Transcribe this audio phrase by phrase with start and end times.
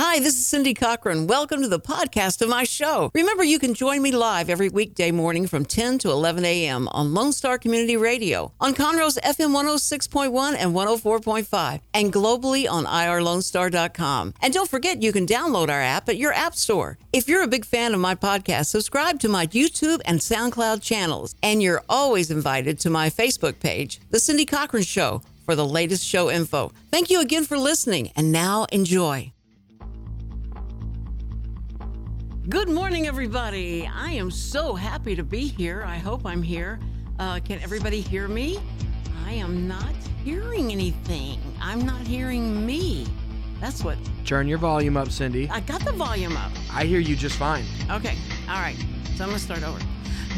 [0.00, 1.26] Hi, this is Cindy Cochran.
[1.26, 3.10] Welcome to the podcast of my show.
[3.14, 6.86] Remember, you can join me live every weekday morning from 10 to 11 a.m.
[6.92, 14.34] on Lone Star Community Radio, on Conroe's FM 106.1 and 104.5, and globally on irlonestar.com.
[14.40, 16.96] And don't forget, you can download our app at your app store.
[17.12, 21.34] If you're a big fan of my podcast, subscribe to my YouTube and SoundCloud channels.
[21.42, 26.06] And you're always invited to my Facebook page, The Cindy Cochran Show, for the latest
[26.06, 26.70] show info.
[26.92, 29.32] Thank you again for listening, and now enjoy.
[32.48, 33.86] Good morning, everybody.
[33.94, 35.84] I am so happy to be here.
[35.86, 36.80] I hope I'm here.
[37.18, 38.58] Uh, can everybody hear me?
[39.26, 39.92] I am not
[40.24, 41.38] hearing anything.
[41.60, 43.06] I'm not hearing me.
[43.60, 45.50] That's what Turn your volume up, Cindy.
[45.50, 46.50] I got the volume up.
[46.72, 47.64] I hear you just fine.
[47.90, 48.16] Okay,
[48.48, 48.78] all right.
[49.16, 49.78] So I'm gonna start over.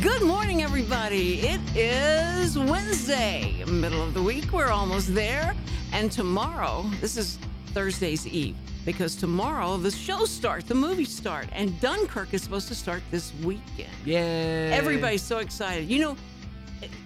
[0.02, 1.38] Good morning, everybody.
[1.42, 4.52] It is Wednesday, middle of the week.
[4.52, 5.54] We're almost there.
[5.92, 7.38] And tomorrow, this is
[7.70, 12.74] Thursday's Eve, because tomorrow the show starts, the movie start, and Dunkirk is supposed to
[12.74, 13.90] start this weekend.
[14.04, 14.70] Yeah.
[14.72, 15.88] Everybody's so excited.
[15.88, 16.16] You know,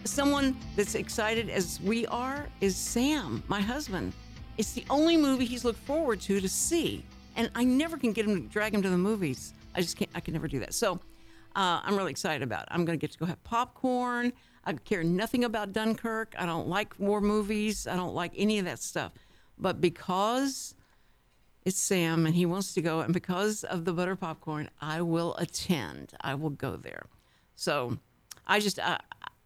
[0.05, 4.13] someone that's excited as we are is Sam, my husband.
[4.57, 7.05] It's the only movie he's looked forward to to see,
[7.37, 9.53] and I never can get him to drag him to the movies.
[9.75, 10.11] I just can't.
[10.15, 10.75] I can never do that.
[10.75, 10.95] So
[11.57, 12.63] uh, I'm really excited about.
[12.63, 12.69] It.
[12.71, 14.33] I'm going to get to go have popcorn.
[14.65, 16.35] I care nothing about Dunkirk.
[16.39, 17.87] I don't like war movies.
[17.87, 19.13] I don't like any of that stuff.
[19.59, 20.75] But because
[21.65, 25.35] it's Sam and he wants to go, and because of the butter popcorn, I will
[25.37, 26.13] attend.
[26.21, 27.07] I will go there.
[27.57, 27.99] So
[28.47, 29.01] I just, I,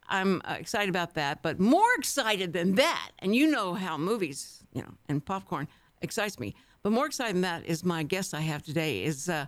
[0.09, 1.43] I'm uh, excited about that.
[1.43, 5.69] But more excited than that, and you know how movies, you know, and popcorn
[6.03, 6.55] excites me.
[6.83, 9.47] But more excited than that is my guest I have today is uh,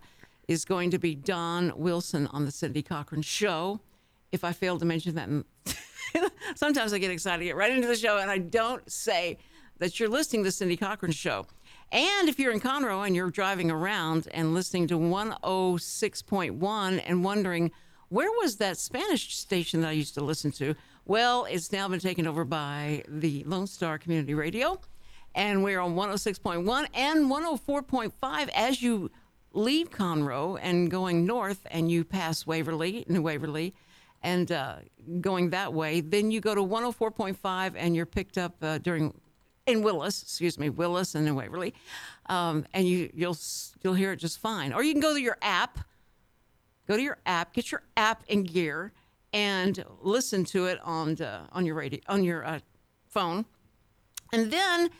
[0.48, 3.80] is going to be Don Wilson on the Cindy Cochran Show.
[4.32, 8.18] If I fail to mention that, sometimes I get excited, get right into the show,
[8.18, 9.38] and I don't say
[9.80, 11.46] that you're listening to the Cindy Cochran Show.
[11.90, 17.72] And if you're in Conroe and you're driving around and listening to 106.1 and wondering,
[18.10, 20.74] where was that Spanish station that I used to listen to?
[21.06, 24.80] Well, it's now been taken over by the Lone Star Community Radio.
[25.34, 29.10] And we're on 106.1 and 104.5 as you
[29.52, 33.74] leave Conroe and going north and you pass Waverly, New Waverly,
[34.22, 34.76] and uh,
[35.20, 36.00] going that way.
[36.00, 39.14] Then you go to 104.5 and you're picked up uh, during
[39.70, 41.74] in Willis, excuse me, Willis and in Waverly,
[42.26, 43.36] um, and you you'll
[43.82, 44.72] you'll hear it just fine.
[44.72, 45.78] Or you can go to your app,
[46.86, 48.92] go to your app, get your app in gear,
[49.32, 52.60] and listen to it on the, on your radio on your uh,
[53.06, 53.44] phone,
[54.32, 54.90] and then.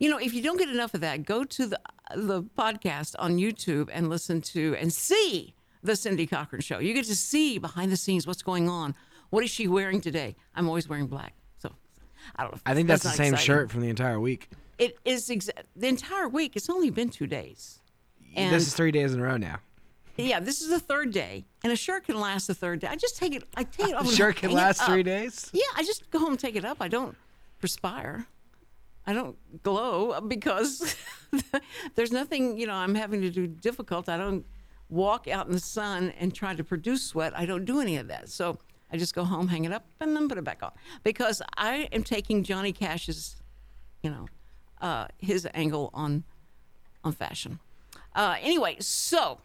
[0.00, 1.80] You know, if you don't get enough of that, go to the
[2.14, 6.78] the podcast on YouTube and listen to and see the Cindy Cochran show.
[6.78, 8.94] You get to see behind the scenes what's going on.
[9.30, 10.36] What is she wearing today?
[10.54, 11.34] I'm always wearing black.
[12.36, 12.60] I don't know.
[12.66, 13.46] I think that's, the same exciting.
[13.46, 14.48] shirt from the entire week.
[14.78, 16.54] It is exa- the entire week.
[16.54, 17.80] It's only been two days.
[18.36, 19.58] And this is three days in a row now.
[20.16, 22.88] yeah, this is the third day, and a shirt can last the third day.
[22.88, 23.44] I just take it.
[23.56, 25.50] I take it and shirt can last three days.
[25.52, 26.78] Yeah, I just go home and take it up.
[26.80, 27.16] I don't
[27.60, 28.26] perspire.
[29.06, 30.94] I don't glow because
[31.94, 34.06] there's nothing, you know, I'm having to do difficult.
[34.08, 34.44] I don't
[34.90, 37.32] walk out in the sun and try to produce sweat.
[37.34, 38.28] I don't do any of that.
[38.28, 38.58] So
[38.92, 40.72] I just go home, hang it up, and then put it back on
[41.02, 43.36] because I am taking Johnny Cash's,
[44.02, 44.26] you know,
[44.80, 46.24] uh, his angle on
[47.04, 47.58] on fashion.
[48.14, 49.38] Uh, anyway, so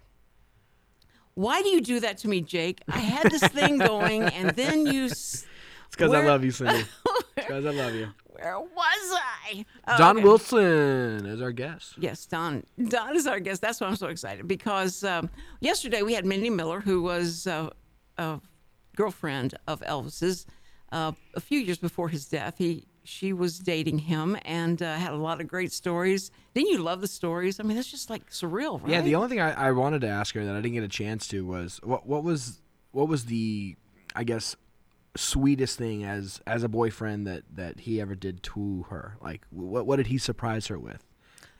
[1.36, 2.82] why do you do that to me, Jake?
[2.88, 5.06] I had this thing going, and then you.
[5.06, 5.46] s-
[5.88, 6.86] It's because I love you, Cindy.
[7.36, 8.08] It's because I love you.
[8.28, 9.66] Where was I?
[9.88, 10.24] Oh, Don okay.
[10.24, 11.94] Wilson is our guest.
[12.00, 12.64] Yes, Don.
[12.88, 13.62] Don is our guest.
[13.62, 15.30] That's why I'm so excited because um,
[15.60, 17.70] yesterday we had Mindy Miller, who was uh,
[18.96, 20.46] girlfriend of Elvis's
[20.92, 22.56] uh, a few years before his death.
[22.58, 26.32] He she was dating him and uh, had a lot of great stories.
[26.54, 27.60] Didn't you love the stories?
[27.60, 28.92] I mean, that's just like surreal, right?
[28.92, 30.88] Yeah, the only thing I, I wanted to ask her that I didn't get a
[30.88, 32.62] chance to was what what was
[32.92, 33.76] what was the
[34.16, 34.56] I guess
[35.16, 39.18] sweetest thing as as a boyfriend that that he ever did to her?
[39.22, 41.04] Like what what did he surprise her with?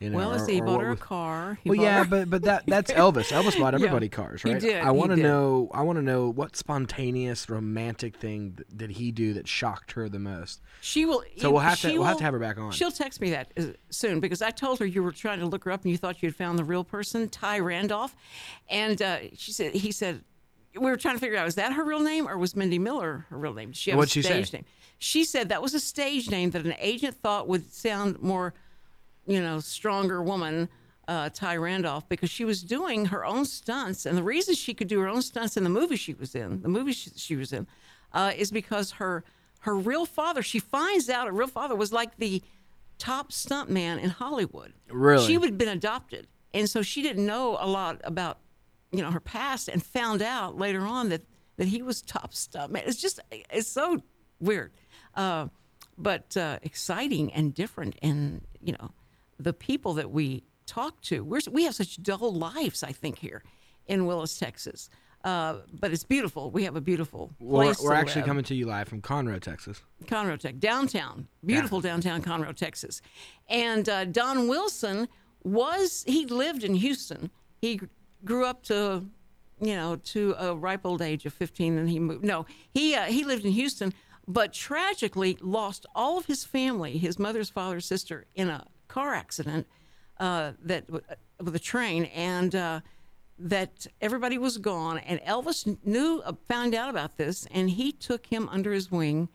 [0.04, 0.54] You know, well, or- let's see.
[0.54, 1.58] He bought her a car.
[1.64, 3.32] He Well, yeah, her- but but that that's Elvis.
[3.32, 5.70] Elvis bought Yeah, everybody cars, he did, I want to know.
[5.72, 10.08] I want to know what spontaneous romantic thing th- did he do that shocked her
[10.08, 10.60] the most?
[10.80, 11.22] She will.
[11.38, 12.70] So we'll have to- she we'll have to have her back on.
[12.72, 15.64] She'll text me that uh, soon because I told her you were trying to look
[15.64, 18.14] her up and you thought you had found the real person, Ty Randolph,
[18.68, 20.22] and uh, she said he said
[20.76, 23.26] we were trying to figure out was that her real name or was Mindy Miller
[23.30, 23.68] her real name?
[23.68, 24.64] Did she have What'd a stage name?
[24.98, 28.54] She said that was a stage name that an agent thought would sound more,
[29.26, 30.68] you know, stronger woman
[31.08, 34.88] uh, Ty Randolph because she was doing her own stunts, and the reason she could
[34.88, 37.52] do her own stunts in the movie she was in, the movie she, she was
[37.52, 37.66] in,
[38.12, 39.24] uh, is because her
[39.60, 40.42] her real father.
[40.42, 42.42] She finds out her real father was like the
[42.98, 44.72] top stunt man in Hollywood.
[44.88, 45.26] Really?
[45.26, 48.38] she would have been adopted, and so she didn't know a lot about
[48.90, 51.22] you know her past, and found out later on that
[51.56, 52.84] that he was top stunt man.
[52.86, 54.02] It's just it's so
[54.40, 54.72] weird,
[55.14, 55.48] uh,
[55.98, 58.90] but uh, exciting and different, and you know
[59.38, 61.22] the people that we talk to.
[61.24, 63.42] We're, we have such dull lives, I think, here
[63.86, 64.88] in Willis, Texas.
[65.24, 66.50] Uh, but it's beautiful.
[66.50, 67.80] We have a beautiful Well, place.
[67.80, 68.28] we're, we're actually live.
[68.28, 69.80] coming to you live from Conroe, Texas.
[70.04, 73.00] Conroe, Texas, downtown, beautiful downtown Conroe, Texas.
[73.48, 75.08] And uh, Don Wilson
[75.42, 77.30] was he lived in Houston.
[77.62, 77.80] He
[78.24, 79.04] grew up to,
[79.60, 82.22] you know, to a ripe old age of 15, and he moved.
[82.24, 82.44] No,
[82.74, 83.94] he uh, he lived in Houston,
[84.28, 89.66] but tragically lost all of his family, his mother's father, sister, in a car accident
[90.20, 91.04] uh, that w-
[91.44, 92.54] with a train, and.
[92.54, 92.80] Uh,
[93.36, 98.26] that everybody was gone, and Elvis knew, uh, found out about this, and he took
[98.26, 99.28] him under his wing,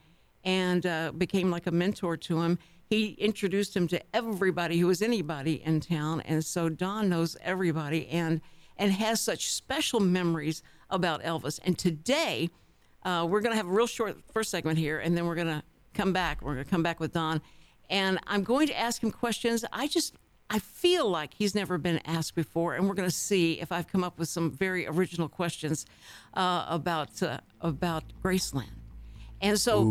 [0.46, 2.58] and uh, became like a mentor to him.
[2.90, 8.08] He introduced him to everybody who was anybody in town, and so Don knows everybody,
[8.08, 8.42] and
[8.78, 11.60] and has such special memories about Elvis.
[11.66, 12.50] And today,
[13.04, 15.48] uh, we're going to have a real short first segment here, and then we're going
[15.48, 15.64] to
[15.94, 16.42] come back.
[16.42, 17.42] We're going to come back with Don,
[17.90, 19.66] and I'm going to ask him questions.
[19.72, 20.16] I just
[20.50, 23.88] I feel like he's never been asked before, and we're going to see if I've
[23.88, 25.86] come up with some very original questions
[26.34, 28.70] uh, about uh, about Graceland.
[29.42, 29.82] And so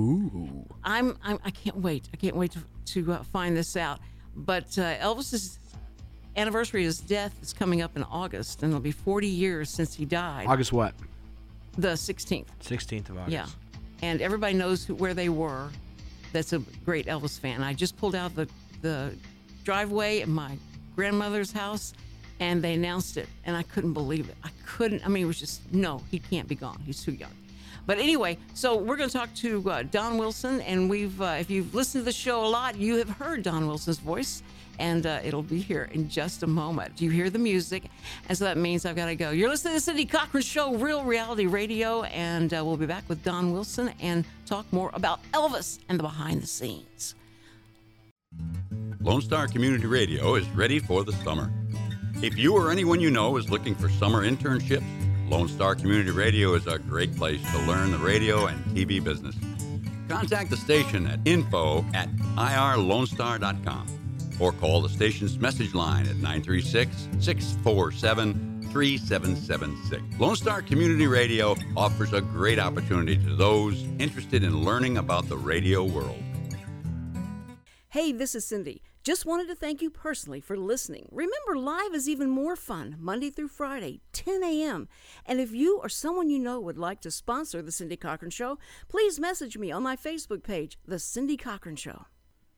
[0.84, 2.08] I'm, I'm I can't wait.
[2.12, 2.60] I can't wait to,
[3.02, 4.00] to uh, find this out.
[4.34, 5.58] But uh, Elvis's
[6.36, 9.94] anniversary of his death is coming up in August, and it'll be 40 years since
[9.94, 10.46] he died.
[10.46, 10.94] August what?
[11.76, 12.46] The 16th.
[12.62, 13.32] 16th of August.
[13.32, 13.46] Yeah.
[14.02, 15.70] And everybody knows who, where they were.
[16.32, 17.62] That's a great Elvis fan.
[17.62, 18.48] I just pulled out the,
[18.82, 19.14] the
[19.64, 20.56] driveway at my
[20.96, 21.94] grandmother's house
[22.40, 23.28] and they announced it.
[23.44, 24.36] And I couldn't believe it.
[24.44, 25.04] I couldn't.
[25.04, 26.80] I mean, it was just, no, he can't be gone.
[26.84, 27.32] He's too young.
[27.86, 30.60] But anyway, so we're going to talk to uh, Don Wilson.
[30.60, 33.66] And we've, uh, if you've listened to the show a lot, you have heard Don
[33.66, 34.42] Wilson's voice.
[34.78, 36.96] And uh, it'll be here in just a moment.
[36.96, 37.84] Do you hear the music,
[38.28, 39.30] and so that means I've got to go.
[39.30, 43.04] You're listening to the Cindy Cochran Show, Real Reality Radio, and uh, we'll be back
[43.08, 47.14] with Don Wilson and talk more about Elvis and the behind the scenes.
[49.00, 51.50] Lone Star Community Radio is ready for the summer.
[52.22, 54.84] If you or anyone you know is looking for summer internships,
[55.28, 59.36] Lone Star Community Radio is a great place to learn the radio and TV business.
[60.08, 63.97] Contact the station at info at irlonestar.com
[64.40, 70.20] or call the station's message line at 936 647 3776.
[70.20, 75.36] Lone Star Community Radio offers a great opportunity to those interested in learning about the
[75.36, 76.22] radio world.
[77.88, 78.82] Hey, this is Cindy.
[79.02, 81.08] Just wanted to thank you personally for listening.
[81.10, 84.86] Remember, live is even more fun, Monday through Friday, 10 a.m.
[85.24, 88.58] And if you or someone you know would like to sponsor The Cindy Cochran Show,
[88.88, 92.04] please message me on my Facebook page, The Cindy Cochran Show.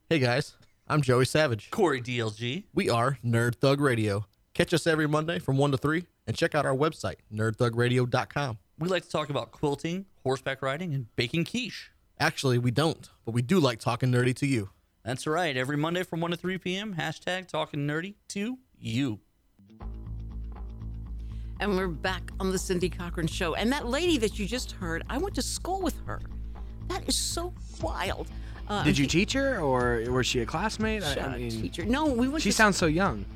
[0.08, 0.56] Hey guys,
[0.90, 1.70] I'm Joey Savage.
[1.70, 2.64] Corey DLG.
[2.74, 4.26] We are Nerd Thug Radio.
[4.54, 8.58] Catch us every Monday from 1 to 3 and check out our website, nerdthugradio.com.
[8.76, 11.92] We like to talk about quilting, horseback riding, and baking quiche.
[12.18, 14.70] Actually, we don't, but we do like talking nerdy to you.
[15.04, 15.56] That's right.
[15.56, 19.20] Every Monday from 1 to 3 p.m., hashtag talking nerdy to you.
[21.60, 23.54] And we're back on the Cindy Cochran Show.
[23.54, 26.20] And that lady that you just heard, I went to school with her.
[26.88, 28.26] That is so wild.
[28.70, 31.02] Uh, Did you teach her, or was she a classmate?
[31.02, 31.84] I- I up, mean, teacher?
[31.84, 32.40] No, we went.
[32.42, 33.24] she to sounds so young.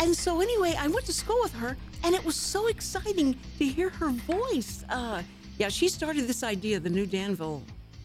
[0.00, 3.64] And so anyway, I went to school with her, and it was so exciting to
[3.66, 4.84] hear her voice.
[4.88, 5.22] Uh,
[5.58, 7.62] yeah, she started this idea, the new Danville,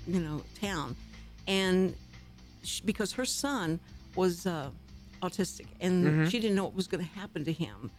[0.07, 0.95] you know, town,
[1.47, 1.95] and
[2.63, 3.79] sh because her son
[4.15, 4.69] was uh,
[5.21, 7.91] autistic, and she didn't know what was going to happen to him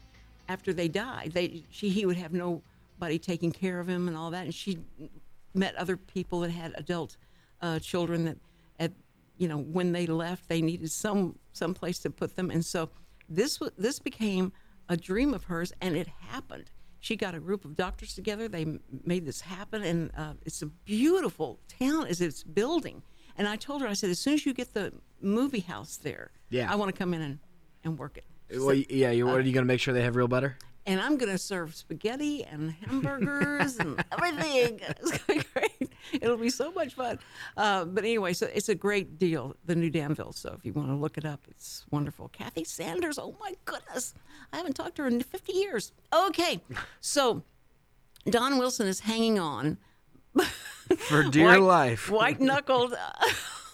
[0.48, 1.30] after they died.
[1.32, 4.78] They, she, he would have nobody taking care of him and all that, and she
[5.54, 7.16] met other people that had adult
[7.60, 8.36] uh, children that,
[8.78, 8.92] at
[9.38, 12.90] you know, when they left, they needed some some place to put them, and so
[13.28, 14.52] this this became
[14.88, 16.70] a dream of hers, and it happened.
[17.00, 18.48] She got a group of doctors together.
[18.48, 23.02] They made this happen, and uh, it's a beautiful town as it's building.
[23.36, 26.30] And I told her, I said, as soon as you get the movie house there,
[26.50, 26.70] Yeah.
[26.72, 27.38] I want to come in and,
[27.82, 28.24] and work it.
[28.58, 30.56] Well, y- yeah, you, uh, what are you gonna make sure they have real butter?
[30.86, 34.80] And I'm going to serve spaghetti and hamburgers and everything.
[34.88, 35.92] It's going to be great.
[36.12, 37.18] It'll be so much fun.
[37.56, 40.32] Uh, but anyway, so it's a great deal, the new Danville.
[40.32, 42.28] So if you want to look it up, it's wonderful.
[42.28, 44.14] Kathy Sanders, oh my goodness.
[44.52, 45.92] I haven't talked to her in 50 years.
[46.14, 46.60] Okay.
[47.00, 47.42] So
[48.26, 49.78] Don Wilson is hanging on.
[50.98, 52.10] For dear white, life.
[52.10, 52.94] White knuckled.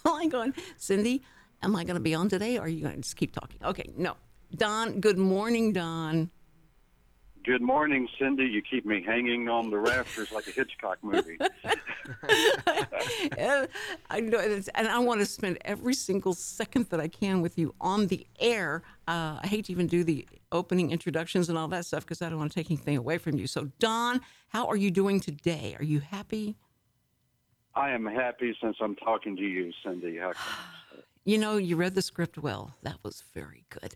[0.05, 1.23] I'm going, Cindy,
[1.63, 2.57] am I going to be on today?
[2.57, 3.59] Or are you going to just keep talking?
[3.65, 4.17] Okay, no.
[4.55, 6.31] Don, good morning, Don.
[7.43, 8.45] Good morning, Cindy.
[8.45, 11.39] You keep me hanging on the rafters like a Hitchcock movie.
[13.39, 13.69] And
[14.11, 17.75] I know, and I want to spend every single second that I can with you
[17.81, 18.83] on the air.
[19.09, 22.29] Uh, I hate to even do the opening introductions and all that stuff because I
[22.29, 23.47] don't want to take anything away from you.
[23.47, 25.77] So, Don, how are you doing today?
[25.79, 26.57] Are you happy?
[27.75, 30.19] I am happy since I'm talking to you, Cindy.
[30.19, 30.70] How come?
[31.25, 32.75] You know, you read the script well.
[32.83, 33.95] That was very good.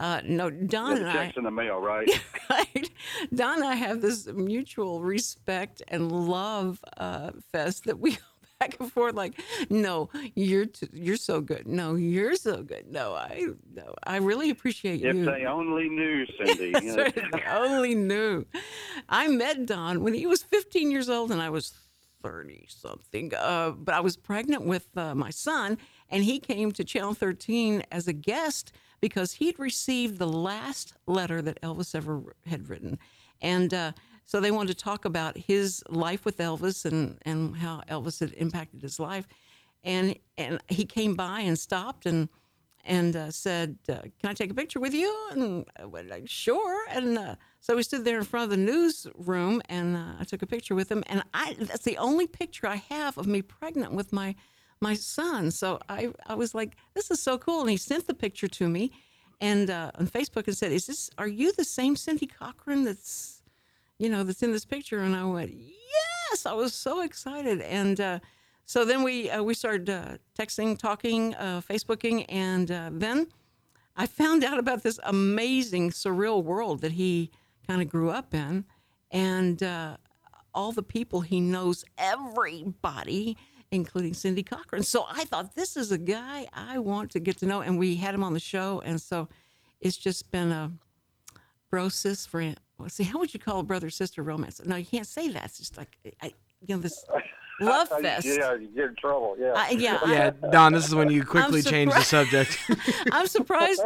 [0.00, 1.32] Uh, no, Don and I.
[1.36, 2.08] in the mail, right?
[2.50, 2.90] right?
[3.34, 8.18] Don and I have this mutual respect and love uh, fest that we go
[8.58, 9.14] back and forth.
[9.14, 9.38] Like,
[9.68, 11.68] no, you're you're so good.
[11.68, 12.86] No, you're so good.
[12.90, 15.26] No, I no, I really appreciate if you.
[15.26, 16.72] they only knew, Cindy.
[16.82, 18.46] you That's right, if I only knew.
[19.10, 21.74] I met Don when he was 15 years old and I was
[22.22, 23.32] 30 something.
[23.34, 25.76] Uh, but I was pregnant with uh, my son,
[26.12, 31.40] and he came to Channel 13 as a guest because he'd received the last letter
[31.42, 32.98] that Elvis ever had written.
[33.40, 33.92] And uh,
[34.26, 38.34] so they wanted to talk about his life with Elvis and, and how Elvis had
[38.34, 39.26] impacted his life.
[39.82, 42.28] And, and he came by and stopped and
[42.84, 46.28] and uh, said, uh, "Can I take a picture with you?" And I went like,
[46.28, 50.24] "Sure." And uh, so we stood there in front of the newsroom, and uh, I
[50.24, 51.04] took a picture with him.
[51.06, 54.34] And I that's the only picture I have of me pregnant with my
[54.82, 55.50] my son.
[55.50, 58.68] So I I was like, "This is so cool." And he sent the picture to
[58.68, 58.92] me,
[59.40, 61.08] and uh, on Facebook and said, "Is this?
[61.16, 63.42] Are you the same Cindy Cochran that's,
[63.98, 68.00] you know, that's in this picture?" And I went, "Yes!" I was so excited, and.
[68.00, 68.18] Uh,
[68.64, 73.26] so then we uh, we started uh, texting, talking, uh, Facebooking, and uh, then
[73.96, 77.30] I found out about this amazing surreal world that he
[77.66, 78.64] kind of grew up in,
[79.10, 79.62] and
[80.54, 83.36] all the people he knows, everybody,
[83.72, 84.82] including Cindy Cochran.
[84.82, 87.96] So I thought this is a guy I want to get to know, and we
[87.96, 89.28] had him on the show, and so
[89.80, 90.70] it's just been a
[91.70, 92.60] bro sis friend.
[92.78, 94.60] Well, see, how would you call a brother sister romance?
[94.64, 95.46] No, you can't say that.
[95.46, 97.04] It's just like I, you know this
[97.64, 98.26] love fest.
[98.26, 99.36] yeah, you get in trouble.
[99.38, 99.52] Yeah.
[99.56, 102.58] I, yeah, I- Yeah, Don, this is when you quickly change the subject.
[103.12, 103.82] I'm surprised.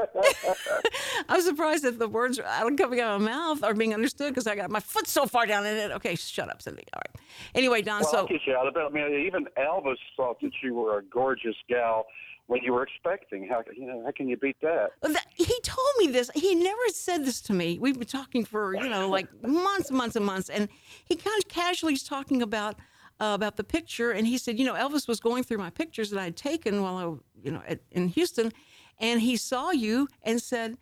[1.28, 4.46] I'm surprised that the words are coming out of my mouth are being understood because
[4.46, 5.90] I got my foot so far down in it.
[5.92, 6.84] Okay, shut up, Cindy.
[6.94, 7.22] All right.
[7.54, 8.02] Anyway, Don.
[8.02, 8.80] well, so I'll get you out of it.
[8.80, 12.06] I mean, even Elvis thought that you were a gorgeous gal
[12.46, 13.46] when you were expecting.
[13.48, 14.02] How you know?
[14.04, 14.90] How can you beat that?
[15.02, 16.30] That- he told me this.
[16.34, 17.78] He never said this to me.
[17.78, 20.68] We've been talking for you know like months, and months, and months, and
[21.04, 22.76] he kind of casually is talking about
[23.20, 26.10] uh, about the picture, and he said, you know, Elvis was going through my pictures
[26.10, 27.02] that I'd taken while I,
[27.42, 28.52] you know, at, in Houston,
[28.98, 30.76] and he saw you and said,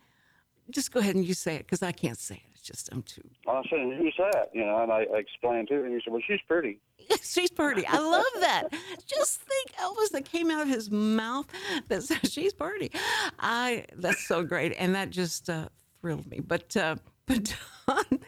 [0.69, 2.51] just go ahead and you say it because I can't say it.
[2.53, 3.21] It's just I'm too.
[3.47, 6.11] I said, "Who's that?" You know, and I, I explained to him, and he said,
[6.11, 6.79] "Well, she's pretty."
[7.21, 7.85] She's pretty.
[7.85, 8.69] I love that.
[9.05, 11.45] Just think Elvis that came out of his mouth
[11.87, 12.89] that says she's pretty.
[13.37, 15.67] I that's so great, and that just uh,
[16.01, 16.39] thrilled me.
[16.39, 16.95] But uh,
[17.27, 17.55] but
[17.87, 18.19] Don,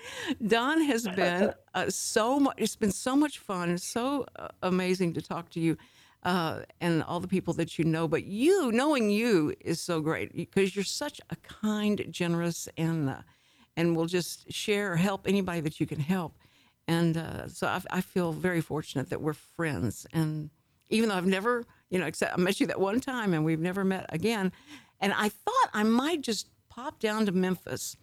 [0.47, 2.55] Don has been uh, so much.
[2.57, 3.77] It's been so much fun.
[3.77, 5.77] So uh, amazing to talk to you.
[6.23, 10.35] Uh, and all the people that you know, but you knowing you is so great
[10.35, 13.21] because you're such a kind, generous, and uh,
[13.77, 16.33] and will just share or help anybody that you can help.
[16.87, 20.07] And uh, so I, I feel very fortunate that we're friends.
[20.11, 20.49] And
[20.89, 23.59] even though I've never, you know, except I met you that one time and we've
[23.59, 24.51] never met again.
[24.99, 27.95] And I thought I might just pop down to Memphis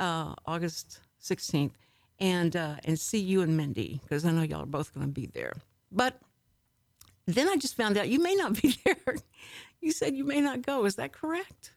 [0.00, 1.72] uh, August 16th
[2.18, 5.12] and uh, and see you and Mindy because I know y'all are both going to
[5.12, 5.52] be there.
[5.92, 6.18] But
[7.26, 9.16] then I just found out you may not be there.
[9.80, 10.84] you said you may not go.
[10.84, 11.72] Is that correct?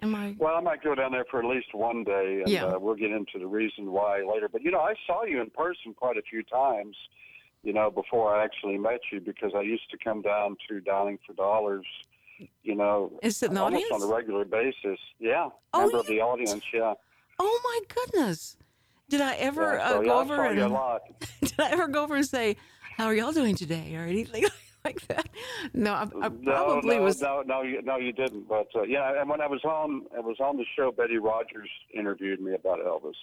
[0.00, 0.34] Am I?
[0.38, 2.64] Well, I might go down there for at least one day, and Yeah.
[2.66, 4.48] uh, we'll get into the reason why later.
[4.48, 6.96] But you know, I saw you in person quite a few times.
[7.62, 11.18] You know, before I actually met you, because I used to come down to Dialing
[11.24, 11.86] for Dollars.
[12.64, 14.02] You know, Is it an almost audience?
[14.02, 14.98] on a regular basis.
[15.20, 16.64] Yeah, Oh, member of the audience.
[16.74, 16.94] Yeah.
[17.44, 18.56] Oh my goodness!
[19.08, 21.02] Did I ever yeah so, uh, go over and you a lot.
[21.40, 22.56] did I ever go over and say,
[22.96, 24.44] "How are y'all doing today?" or anything
[24.84, 25.28] like that?
[25.74, 27.20] No, I, I probably no, no, was.
[27.20, 28.48] no, no, you, no, you didn't.
[28.48, 30.92] But uh, yeah, and when I was on, I was on the show.
[30.92, 33.14] Betty Rogers interviewed me about Elvis.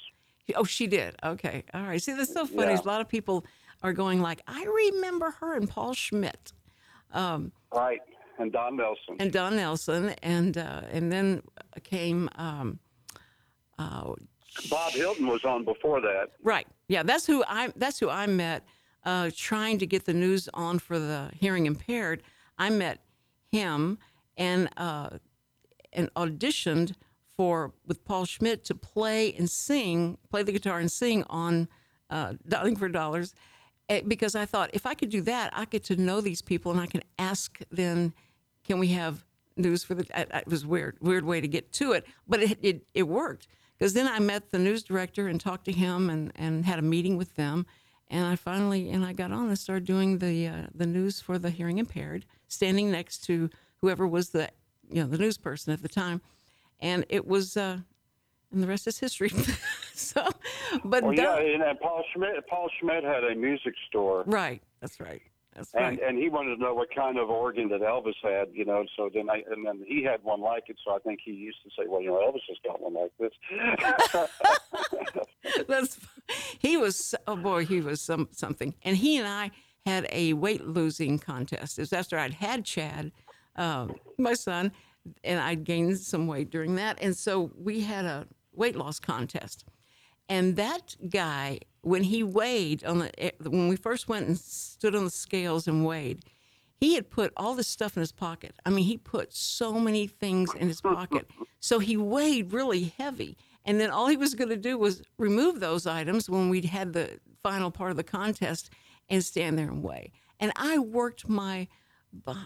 [0.56, 1.16] Oh, she did.
[1.24, 2.02] Okay, all right.
[2.02, 2.74] See, that's so funny.
[2.74, 2.82] Yeah.
[2.82, 3.46] A lot of people
[3.84, 6.52] are going like, "I remember her and Paul Schmidt."
[7.14, 8.02] Um, Right,
[8.38, 9.16] and Don Nelson.
[9.20, 11.42] and Don Nelson, and uh, and then
[11.84, 12.80] came um,
[13.80, 14.14] uh,
[14.70, 16.32] Bob Hilton was on before that.
[16.44, 16.68] right.
[16.88, 18.66] Yeah, that's who I that's who I met
[19.06, 22.24] uh, trying to get the news on for the hearing impaired.
[22.58, 23.00] I met
[23.52, 24.00] him
[24.38, 25.10] and uh,
[25.94, 26.96] and auditioned
[27.38, 31.70] for with Paul Schmidt to play and sing, play the guitar and sing on
[32.10, 32.34] uh,
[32.78, 33.34] for Dollars,
[33.88, 36.72] eh, because I thought if I could do that, I get to know these people
[36.72, 38.14] and I can ask then,
[38.64, 39.24] can we have
[39.56, 40.06] news for the.
[40.16, 43.48] It was weird, weird way to get to it, but it it, it worked
[43.80, 46.84] because then I met the news director and talked to him and and had a
[46.84, 47.66] meeting with them,
[48.10, 51.40] and I finally and I got on and started doing the uh, the news for
[51.40, 53.50] the hearing impaired, standing next to
[53.82, 54.50] whoever was the
[54.90, 56.22] you know the news person at the time,
[56.80, 57.58] and it was.
[57.58, 57.80] Uh,
[58.52, 59.30] and the rest is history.
[59.94, 60.28] so,
[60.84, 62.48] but Well, yeah, and, and Paul Schmidt.
[62.50, 65.22] Paul Schmidt had a music store, right, that's right,
[65.56, 66.00] that's and right.
[66.06, 68.86] and he wanted to know what kind of organ that Elvis had, you know.
[68.96, 70.78] So then I and then he had one like it.
[70.86, 73.12] So I think he used to say, well, you know, Elvis has got one like
[73.20, 73.34] this.
[75.68, 76.00] That's
[76.60, 79.52] he was oh boy he was some something and he and I
[79.86, 81.78] had a weight losing contest.
[81.78, 83.12] It was after I'd had Chad,
[83.56, 84.72] um, my son,
[85.24, 89.66] and I'd gained some weight during that, and so we had a weight loss contest.
[90.28, 94.96] And that guy, when he weighed on the eh, when we first went and stood
[94.96, 96.24] on the scales and weighed,
[96.80, 98.54] he had put all this stuff in his pocket.
[98.66, 101.30] I mean, he put so many things in his pocket.
[101.60, 103.38] So he weighed really heavy.
[103.66, 106.94] And then all he was going to do was remove those items when we'd had
[106.94, 108.70] the final part of the contest
[109.10, 110.12] and stand there and weigh.
[110.40, 111.68] And I worked my,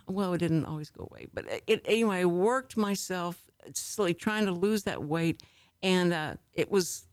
[0.07, 4.51] well, it didn't always go away, but it, anyway, I worked myself slowly trying to
[4.51, 5.43] lose that weight.
[5.83, 7.07] And uh, it was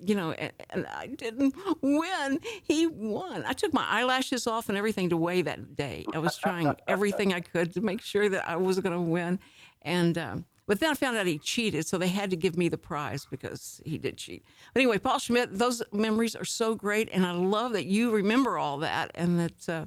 [0.00, 2.40] you know, and, I didn't win.
[2.62, 3.44] He won.
[3.46, 6.04] I took my eyelashes off and everything to weigh that day.
[6.14, 9.40] I was trying everything I could to make sure that I was going to win.
[9.82, 12.68] And, um, but then I found out he cheated, so they had to give me
[12.68, 14.44] the prize because he did cheat.
[14.72, 18.58] But anyway, Paul Schmidt, those memories are so great, and I love that you remember
[18.58, 19.86] all that and that uh,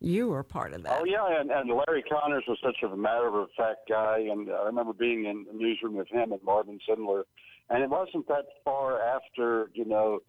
[0.00, 1.00] you were part of that.
[1.00, 4.64] Oh yeah, and, and Larry Conners was such a matter of fact guy, and I
[4.66, 7.24] remember being in the newsroom with him and Marvin Zindler,
[7.72, 10.20] and it wasn't that far after you know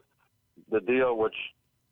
[0.71, 1.35] the deal, which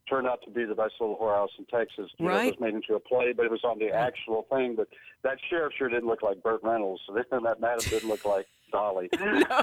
[0.08, 2.10] turned out to be the best little whorehouse in Texas.
[2.18, 4.74] You know, it was made into a play, but it was on the actual thing.
[4.76, 4.88] But
[5.22, 8.46] that sheriff sure didn't look like Burt Reynolds, so then that madam didn't look like
[8.72, 9.10] Dolly.
[9.20, 9.62] no,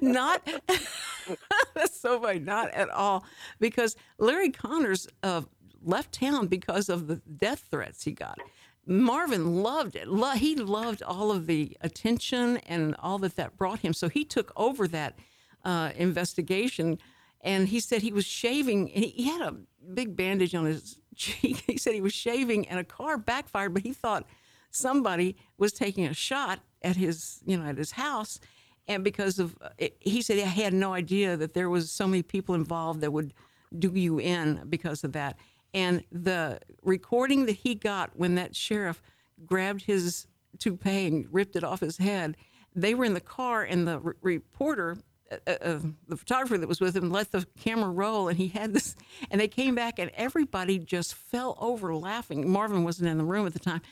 [0.00, 0.46] not
[1.74, 2.38] that's so funny.
[2.38, 3.24] Not at all,
[3.58, 5.42] because Larry Conners uh,
[5.82, 8.38] left town because of the death threats he got.
[8.86, 10.08] Marvin loved it.
[10.08, 13.92] Lo- he loved all of the attention and all that that brought him.
[13.92, 15.18] So he took over that
[15.64, 16.98] uh, investigation,
[17.40, 18.90] and he said he was shaving.
[18.92, 19.56] And he, had a
[19.94, 21.62] big bandage on his cheek.
[21.66, 24.26] He said he was shaving, and a car backfired, but he thought
[24.70, 28.40] somebody was taking a shot at his, you know, at his house,
[28.86, 32.22] and because of it, he said he had no idea that there was so many
[32.22, 33.32] people involved that would
[33.78, 35.38] do you in because of that.
[35.74, 39.02] And the recording that he got when that sheriff
[39.44, 40.26] grabbed his
[40.58, 42.36] toupee and ripped it off his head,
[42.74, 44.96] they were in the car, and the re- reporter,
[45.30, 48.72] uh, uh, the photographer that was with him, let the camera roll, and he had
[48.72, 48.96] this,
[49.30, 52.48] and they came back, and everybody just fell over laughing.
[52.48, 53.82] Marvin wasn't in the room at the time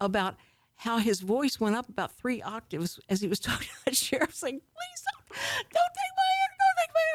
[0.00, 0.36] about
[0.76, 4.34] how his voice went up about three octaves as he was talking to the sheriff,
[4.34, 5.38] saying, "Please don't,
[5.72, 6.19] don't take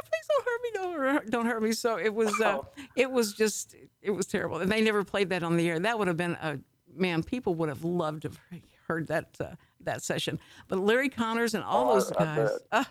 [0.05, 2.59] please don't hurt me, don't hurt, don't hurt me." So it was, uh,
[2.95, 5.79] it was just, it was terrible, and they never played that on the air.
[5.79, 6.59] That would have been a
[6.95, 7.23] man.
[7.23, 8.39] People would have loved to have
[8.87, 10.39] heard that uh, that session.
[10.67, 12.59] But Larry Conners and all Oh, those I guys, bet.
[12.71, 12.83] uh,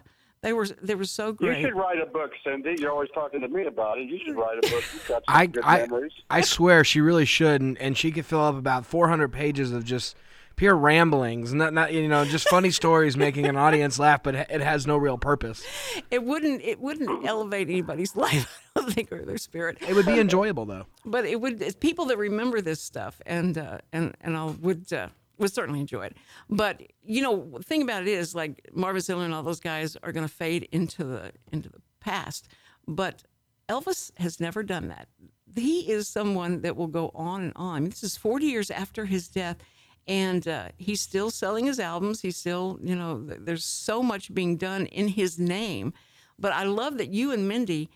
[0.43, 1.59] they were they were so great.
[1.61, 2.77] You should write a book, Cindy.
[2.79, 4.09] You're always talking to me about it.
[4.09, 4.85] You should write a book.
[4.93, 6.13] You've got some I, good I, memories.
[6.29, 9.85] I swear she really should, and, and she could fill up about 400 pages of
[9.85, 10.17] just
[10.57, 14.61] pure ramblings, not not you know just funny stories making an audience laugh, but it
[14.61, 15.65] has no real purpose.
[16.11, 19.79] It wouldn't it wouldn't elevate anybody's life, I don't think, or their spirit.
[19.87, 20.87] It would be enjoyable though.
[21.05, 24.93] but it would it's people that remember this stuff and uh, and and I would
[24.93, 26.17] uh, would certainly enjoy it.
[26.49, 29.97] But you know, the thing about it is like Marvin Zindler and all those guys
[30.03, 32.49] are going to fade into the into the past,
[32.87, 33.23] but
[33.69, 35.09] Elvis has never done that.
[35.57, 37.85] He is someone that will go on and on.
[37.85, 39.59] This is 40 years after his death.
[40.07, 42.21] And uh, he's still selling his albums.
[42.21, 45.95] He's still, you know, there's so much being done in his name.
[46.39, 47.89] But I love that you and Mindy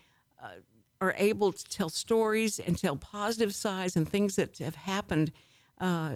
[1.01, 5.31] are able to tell stories and tell positive sides and things that have happened,
[5.79, 6.15] uh,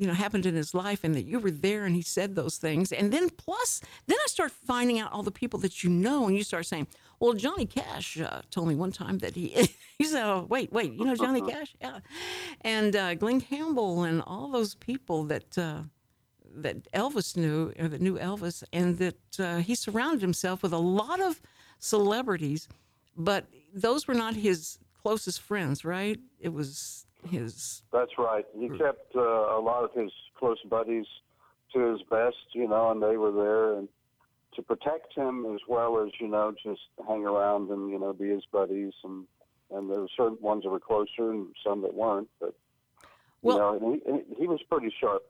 [0.00, 2.56] you know, happened in his life, and that you were there and he said those
[2.56, 2.90] things.
[2.90, 6.34] And then plus, then I start finding out all the people that you know, and
[6.34, 6.86] you start saying,
[7.20, 9.48] "Well, Johnny Cash uh, told me one time that he."
[9.98, 11.76] he said, "Oh, wait, wait, you know Johnny Cash?
[11.82, 11.98] Yeah,"
[12.62, 15.58] and uh, Glen Campbell and all those people that.
[15.58, 15.82] Uh,
[16.52, 20.78] that Elvis knew, or that knew Elvis, and that uh, he surrounded himself with a
[20.78, 21.40] lot of
[21.78, 22.66] celebrities,
[23.16, 26.18] but those were not his closest friends, right?
[26.40, 27.82] It was his.
[27.92, 28.44] That's right.
[28.58, 31.06] He kept uh, a lot of his close buddies
[31.74, 33.88] to his best, you know, and they were there and
[34.56, 38.28] to protect him as well as you know just hang around and you know be
[38.30, 39.24] his buddies and
[39.70, 42.54] and there were certain ones that were closer and some that weren't, but
[43.42, 45.22] Well- you know, he, he was pretty sharp.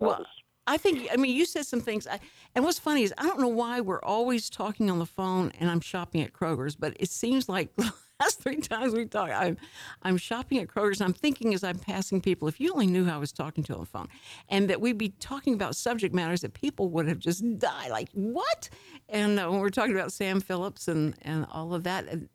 [0.00, 0.26] Well,
[0.66, 2.08] I think, I mean, you said some things.
[2.08, 2.18] I,
[2.54, 5.70] and what's funny is I don't know why we're always talking on the phone and
[5.70, 7.70] I'm shopping at Kroger's, but it seems like
[8.20, 9.56] last three times we talked, I'm,
[10.02, 11.00] I'm shopping at Kroger's.
[11.00, 13.80] I'm thinking as I'm passing people, if you only knew I was talking to on
[13.80, 14.08] the phone,
[14.48, 17.90] and that we'd be talking about subject matters that people would have just died.
[17.90, 18.68] Like, what?
[19.08, 22.28] And uh, when we're talking about Sam Phillips and, and all of that, and,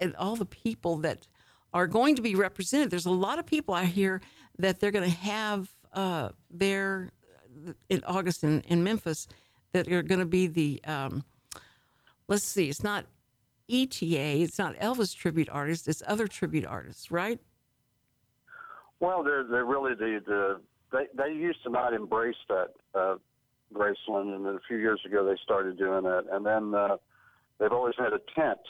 [0.00, 1.28] and all the people that
[1.72, 4.20] are going to be represented, there's a lot of people I hear
[4.58, 7.10] that they're going to have uh, there
[7.88, 9.28] in August in, in Memphis
[9.72, 11.24] that are going to be the um,
[12.28, 13.06] let's see, it's not
[13.68, 17.38] ETA, it's not Elvis tribute artists, it's other tribute artists, right?
[19.00, 20.60] Well, they're they're really the the
[20.92, 23.16] they they used to not embrace that uh,
[23.74, 26.96] Graceland, and then a few years ago they started doing it, and then uh,
[27.58, 28.60] they've always had a tent.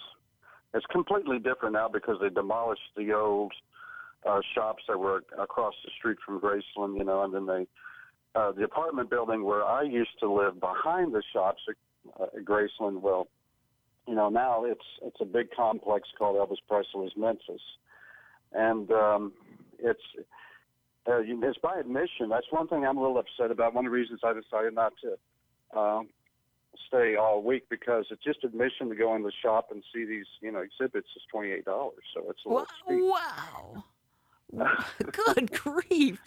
[0.75, 3.53] It's completely different now because they demolished the old
[4.27, 7.67] uh, shops that were across the street from Graceland, you know, and then they
[8.35, 11.75] uh, the apartment building where I used to live behind the shops at,
[12.21, 13.03] uh, at Graceland.
[13.03, 13.29] Well,
[14.07, 17.63] you know, now it's it's a big complex called Elvis Presley's Memphis,
[18.53, 19.33] and um,
[19.79, 20.03] it's
[21.07, 22.29] uh, it's by admission.
[22.29, 23.75] That's one thing I'm a little upset about.
[23.75, 26.09] One of the reasons I decided not to um,
[26.89, 30.27] stay all week because it's just admission to go in the shop and see these
[30.41, 32.05] you know exhibits is twenty eight dollars.
[32.15, 33.01] So it's a little steep.
[33.03, 33.85] Wow.
[35.13, 36.21] Good grief.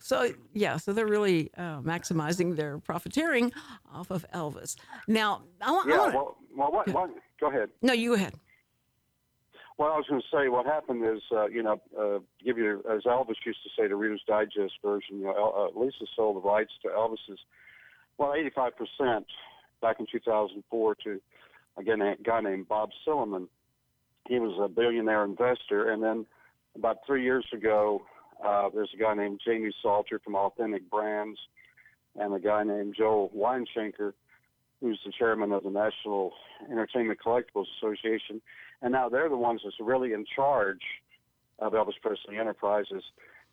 [0.00, 3.52] So, yeah, so they're really uh, maximizing their profiteering
[3.92, 4.76] off of Elvis.
[5.06, 5.88] Now, I want.
[5.88, 5.94] Yeah.
[5.94, 7.10] I Well, well, what, what?
[7.40, 7.70] Go ahead.
[7.82, 8.34] no, you go ahead.
[9.78, 12.84] Well, I was going to say what happened is, uh, you know, uh, give you
[12.90, 15.18] as Elvis used to say, the Reader's Digest version.
[15.18, 17.40] You know, El- uh, Lisa sold the rights to Elvis's,
[18.18, 19.26] well, 85 percent
[19.80, 21.20] back in 2004 to
[21.78, 23.48] again a guy named Bob Sillerman.
[24.28, 26.26] He was a billionaire investor, and then
[26.76, 28.02] about three years ago,
[28.44, 31.38] uh, there's a guy named Jamie Salter from Authentic Brands,
[32.18, 34.12] and a guy named Joel Weinshanker,
[34.80, 36.32] who's the chairman of the National
[36.70, 38.40] Entertainment Collectibles Association,
[38.82, 40.82] and now they're the ones that's really in charge
[41.58, 43.04] of Elvis Presley Enterprises,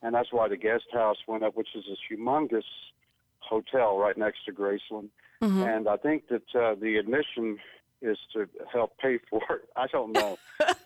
[0.02, 2.64] and that's why the guest house went up, which is this humongous
[3.40, 5.10] hotel right next to Graceland,
[5.64, 7.60] and I think that uh, the admission
[8.02, 9.70] is to help pay for it.
[9.76, 10.38] I don't know,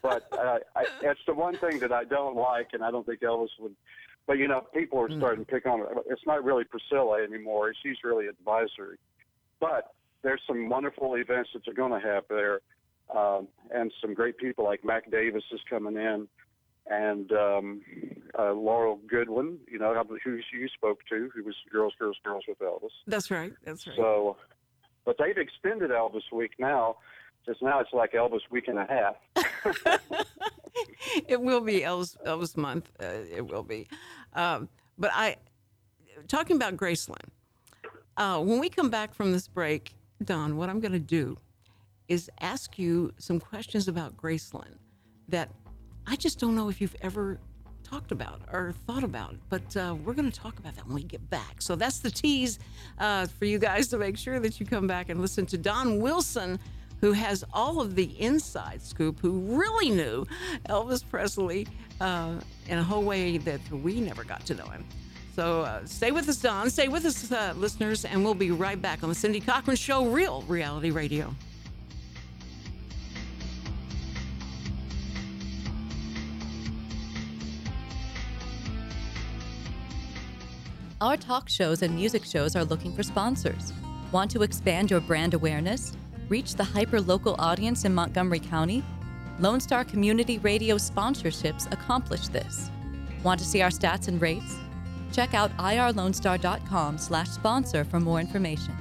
[0.01, 3.21] but uh, I, it's the one thing that I don't like, and I don't think
[3.21, 3.75] Elvis would.
[4.25, 5.87] But you know, people are starting to pick on it.
[6.07, 7.73] It's not really Priscilla anymore.
[7.83, 8.97] She's really advisory.
[9.59, 12.61] But there's some wonderful events that they're going to have there,
[13.15, 16.27] um, and some great people like Mac Davis is coming in,
[16.87, 17.81] and um,
[18.37, 22.59] uh, Laurel Goodwin, you know, who you spoke to, who was Girls, Girls, Girls with
[22.59, 22.89] Elvis.
[23.07, 23.53] That's right.
[23.63, 23.95] That's right.
[23.95, 24.37] So,
[25.05, 26.97] but they've extended Elvis Week now.
[27.45, 29.15] Just now, it's like Elvis Week and a half.
[31.27, 32.89] it will be Elvis, Elvis month.
[33.01, 33.87] Uh, it will be.
[34.33, 35.35] Um, but I,
[36.27, 37.29] talking about Graceland,
[38.15, 41.37] uh, when we come back from this break, Don, what I'm going to do
[42.07, 44.77] is ask you some questions about Graceland
[45.27, 45.49] that
[46.05, 47.39] I just don't know if you've ever
[47.93, 49.35] talked about or thought about.
[49.49, 51.61] But uh, we're going to talk about that when we get back.
[51.61, 52.57] So that's the tease
[52.97, 55.99] uh, for you guys to make sure that you come back and listen to Don
[55.99, 56.59] Wilson,
[57.01, 60.25] who has all of the inside scoop, who really knew
[60.69, 61.67] Elvis Presley
[62.01, 62.33] uh,
[62.67, 64.83] in a whole way that we never got to know him.
[65.35, 66.71] So uh, stay with us, Don.
[66.71, 70.05] Stay with us, uh, listeners, and we'll be right back on the Cindy Cochran Show,
[70.05, 71.35] Real Reality Radio.
[81.03, 83.73] Our talk shows and music shows are looking for sponsors.
[84.13, 85.97] Want to expand your brand awareness?
[86.29, 88.85] Reach the hyper local audience in Montgomery County?
[89.37, 92.71] Lone Star Community Radio sponsorships accomplish this.
[93.21, 94.55] Want to see our stats and rates?
[95.11, 98.73] Check out irlonestar.com slash sponsor for more information.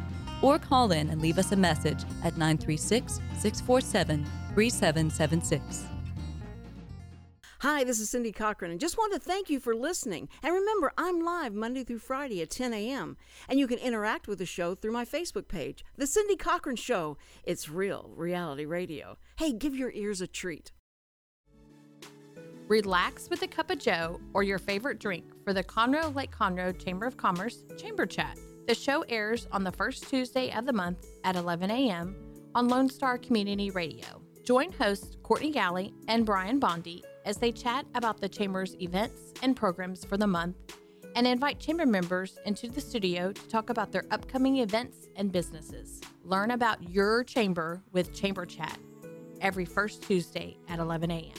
[0.43, 5.92] Or call in and leave us a message at 936 647 3776.
[7.63, 10.29] Hi, this is Cindy Cochran, and just want to thank you for listening.
[10.43, 13.17] And remember, I'm live Monday through Friday at 10 a.m.,
[13.49, 17.19] and you can interact with the show through my Facebook page, The Cindy Cochran Show.
[17.45, 19.17] It's real reality radio.
[19.37, 20.73] Hey, give your ears a treat.
[22.67, 26.77] Relax with a cup of Joe or your favorite drink for the Conroe Lake Conroe
[26.85, 28.41] Chamber of Commerce Chamber Chat.
[28.67, 32.17] The show airs on the first Tuesday of the month at 11 a.m.
[32.57, 34.21] on Lone Star Community Radio.
[34.43, 39.57] Join hosts Courtney Galley and Brian Bondi as they chat about the Chamber's events and
[39.57, 40.57] programs for the month
[41.15, 46.01] and invite Chamber members into the studio to talk about their upcoming events and businesses.
[46.25, 48.79] Learn about your Chamber with Chamber Chat
[49.41, 51.33] every first Tuesday at 11 a.m.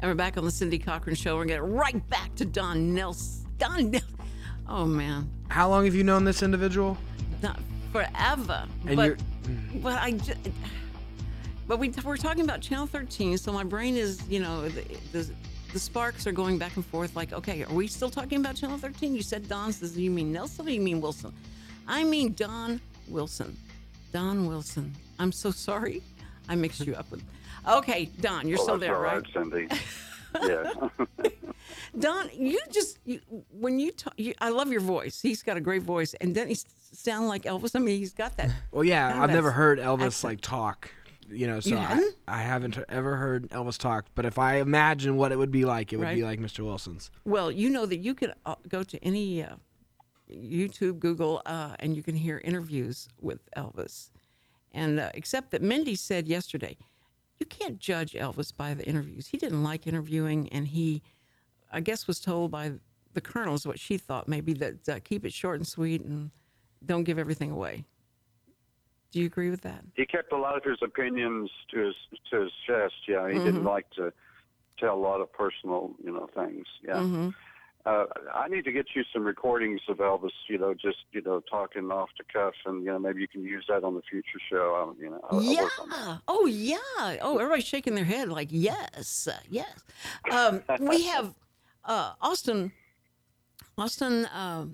[0.00, 1.36] And we're back on the Cindy Cochran Show.
[1.36, 3.46] We're going to get right back to Don Nelson.
[3.58, 4.00] Don Nel-
[4.68, 5.30] Oh, man.
[5.48, 6.96] How long have you known this individual?
[7.42, 7.58] Not
[7.92, 8.66] forever.
[8.86, 9.18] And but, you're-
[9.80, 10.38] but I just.
[11.66, 15.30] But we, we're talking about Channel 13, so my brain is, you know, the, the,
[15.72, 17.16] the sparks are going back and forth.
[17.16, 19.14] Like, okay, are we still talking about Channel 13?
[19.14, 19.72] You said Don.
[19.72, 21.32] Says, you mean Nelson or you mean Wilson?
[21.88, 23.56] I mean Don Wilson.
[24.12, 24.92] Don Wilson.
[25.18, 26.02] I'm so sorry.
[26.48, 27.22] I mixed you up with.
[27.66, 29.24] Okay, Don, you're Well, still that's there, all right?
[29.32, 29.68] Cindy.
[30.42, 31.28] yeah.
[31.98, 35.20] Don, you just you, when you talk, you, I love your voice.
[35.22, 37.74] He's got a great voice, and then he s- sound like Elvis.
[37.74, 38.50] I mean, he's got that.
[38.70, 40.24] Well, yeah, I've never heard Elvis accent.
[40.24, 40.90] like talk.
[41.28, 42.10] You know, so You I.
[42.26, 44.06] I haven't ever heard Elvis talk.
[44.14, 46.64] But if I imagine what it would be like, it would be like Mr.
[46.64, 47.10] Wilson's.
[47.24, 49.56] Well, you know that you could uh, go to any uh,
[50.30, 54.10] YouTube, Google, uh, and you can hear interviews with Elvis.
[54.72, 56.76] And uh, except that Mindy said yesterday,
[57.38, 59.28] you can't judge Elvis by the interviews.
[59.28, 61.02] He didn't like interviewing, and he,
[61.72, 62.72] I guess, was told by
[63.12, 66.30] the colonels what she thought maybe that uh, keep it short and sweet and
[66.84, 67.84] don't give everything away.
[69.14, 69.84] Do you agree with that?
[69.94, 71.94] he kept a lot of his opinions to his
[72.32, 72.94] to his chest.
[73.06, 73.64] Yeah, he didn't Mhm.
[73.64, 74.12] like to
[74.76, 76.66] tell a lot of personal, you know, things.
[76.82, 76.94] Yeah.
[76.96, 77.32] Mhm.
[77.86, 81.38] Uh, I need to get you some recordings of Elvis, you know, just you know,
[81.48, 84.40] talking off the cuff, and you know, maybe you can use that on the future
[84.50, 84.74] show.
[84.74, 85.62] I'll, you know, I'll, I'll yeah.
[85.62, 86.22] work on that.
[86.26, 86.78] Oh, yeah.
[87.22, 89.84] Oh, everybody's shaking their head like, yes, uh, yes.
[90.28, 91.32] Um, we have
[91.84, 92.72] uh, Austin,
[93.78, 94.66] Austin uh,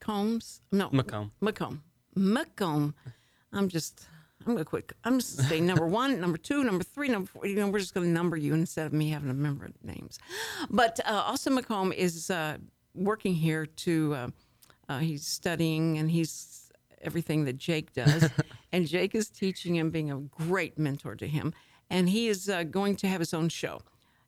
[0.00, 0.60] Combs.
[0.70, 1.30] No, McComb.
[1.40, 1.80] McComb.
[2.14, 2.92] McComb.
[3.52, 4.06] I'm just,
[4.40, 4.92] I'm going to quit.
[5.04, 7.46] I'm just to say number one, number two, number three, number four.
[7.46, 10.18] You know, we're just going to number you instead of me having to remember names.
[10.70, 12.58] But uh, Austin McComb is uh,
[12.94, 14.28] working here to, uh,
[14.88, 16.70] uh, he's studying and he's
[17.02, 18.28] everything that Jake does.
[18.72, 21.54] and Jake is teaching him, being a great mentor to him.
[21.88, 23.80] And he is uh, going to have his own show.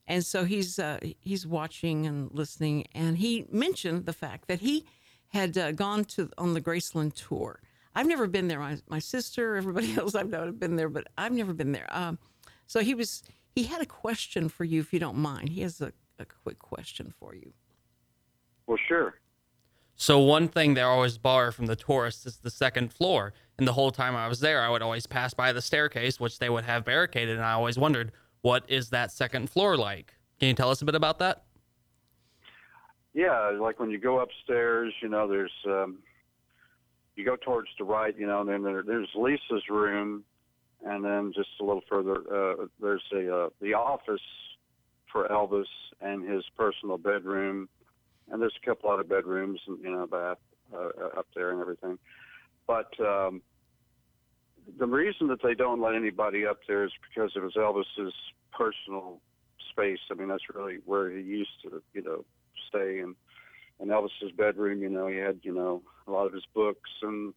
[0.09, 4.87] And so he's uh, he's watching and listening, and he mentioned the fact that he
[5.29, 7.61] had uh, gone to on the Graceland tour.
[7.95, 8.59] I've never been there.
[8.59, 11.87] My, my sister, everybody else I've known have been there, but I've never been there.
[11.91, 12.19] Um,
[12.67, 13.23] so he was
[13.55, 15.49] he had a question for you, if you don't mind.
[15.49, 17.53] He has a, a quick question for you.
[18.67, 19.15] Well, sure.
[19.97, 23.33] So one thing they always borrow from the tourists is the second floor.
[23.59, 26.39] And the whole time I was there, I would always pass by the staircase, which
[26.39, 30.15] they would have barricaded, and I always wondered, what is that second floor like?
[30.39, 31.43] Can you tell us a bit about that?
[33.13, 35.99] Yeah, like when you go upstairs, you know, there's um,
[37.19, 40.25] you go towards the right, you know, and then there, there's Lisa's room,
[40.87, 44.21] and then just a little further, uh, there's a uh, the office
[45.11, 45.65] for Elvis
[46.01, 47.69] and his personal bedroom,
[48.31, 50.39] and there's a couple other bedrooms and you know bath
[50.73, 51.99] uh, up there and everything.
[52.67, 53.43] But um,
[54.79, 58.15] the reason that they don't let anybody up there is because it was Elvis's
[58.53, 59.21] personal
[59.71, 59.99] space.
[60.11, 62.25] I mean, that's really where he used to, you know,
[62.69, 63.01] stay.
[63.01, 63.15] And
[63.81, 67.33] in Elvis's bedroom, you know, he had, you know, a lot of his books and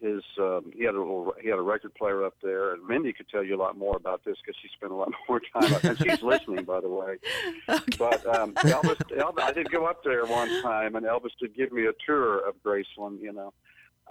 [0.00, 0.22] his.
[0.38, 2.74] Um, he had a little, he had a record player up there.
[2.74, 5.10] And Mindy could tell you a lot more about this because she spent a lot
[5.28, 5.72] more time.
[5.72, 7.16] up And she's listening, by the way.
[7.68, 7.96] Okay.
[7.98, 11.72] But um, Elvis, Elvis, I did go up there one time, and Elvis did give
[11.72, 13.20] me a tour of Graceland.
[13.20, 13.52] You know,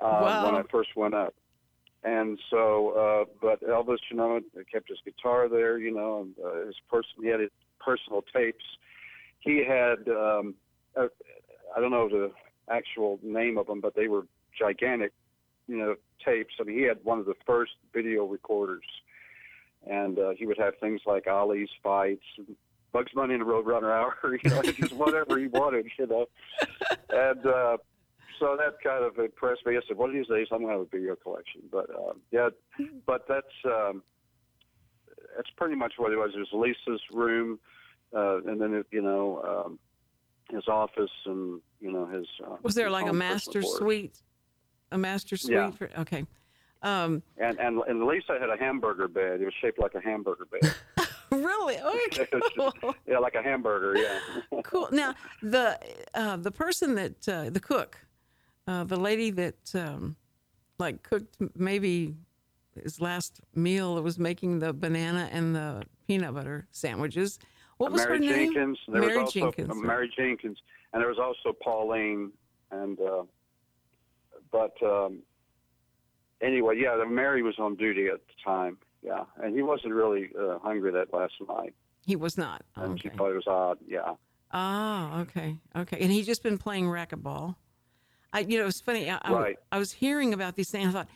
[0.01, 0.45] uh, Wow.
[0.45, 1.33] when I first went up.
[2.03, 4.39] And so, uh, but Elvis, you know,
[4.71, 8.63] kept his guitar there, you know, and uh, his person, he had his personal tapes.
[9.39, 10.53] He had, um,
[11.75, 12.31] I don't know the
[12.69, 14.25] actual name of them, but they were
[14.57, 15.11] gigantic,
[15.67, 16.53] you know, tapes.
[16.59, 18.85] I mean, he had one of the first video recorders,
[19.89, 22.23] and uh, he would have things like Ali's fights,
[22.91, 26.25] Bugs Bunny and the Roadrunner Hour, you know, just whatever he wanted, you know,
[27.09, 27.45] and.
[27.45, 27.77] uh
[28.39, 29.77] so that kind of impressed me.
[29.77, 32.21] I said, "One of these days, I'm going to have a video collection." But um,
[32.31, 32.49] yeah,
[33.05, 34.03] but that's um,
[35.35, 36.31] that's pretty much what it was.
[36.35, 37.59] It was Lisa's room,
[38.15, 39.79] uh, and then you know um,
[40.49, 42.25] his office, and you know his.
[42.45, 44.21] Uh, Was there his like a master suite?
[44.91, 45.53] A master suite?
[45.53, 45.71] Yeah.
[45.71, 46.25] For, okay.
[46.81, 49.41] Um, And and and Lisa had a hamburger bed.
[49.41, 50.73] It was shaped like a hamburger bed.
[51.31, 51.79] really?
[51.79, 52.27] Okay.
[52.57, 52.95] cool.
[53.07, 53.97] yeah, like a hamburger.
[53.97, 54.61] Yeah.
[54.63, 54.87] cool.
[54.91, 55.79] Now the
[56.13, 57.97] uh, the person that uh, the cook,
[58.67, 60.15] uh, the lady that um,
[60.77, 62.15] like cooked maybe
[62.81, 67.39] his last meal that was making the banana and the peanut butter sandwiches.
[67.77, 68.53] What was Mary her name?
[68.53, 68.79] Jenkins.
[68.87, 69.69] There Mary was also Jenkins.
[69.69, 70.57] uh, Mary Jenkins,
[70.93, 72.31] and there was also Pauline,
[72.71, 73.23] and uh,
[74.51, 75.19] but um,
[76.41, 78.77] anyway, yeah, Mary was on duty at the time.
[79.01, 82.63] Yeah, and he wasn't really uh, hungry that last night, He was not.
[82.75, 83.77] and she thought it was odd.
[83.87, 84.15] Yeah.
[84.51, 85.97] Ah, okay, okay.
[85.99, 87.55] And he's just been playing racquetball.
[88.33, 89.09] I, you know, it's funny.
[89.09, 89.57] I, I- Right.
[89.71, 90.87] I, was hearing about these things.
[90.89, 91.09] I thought,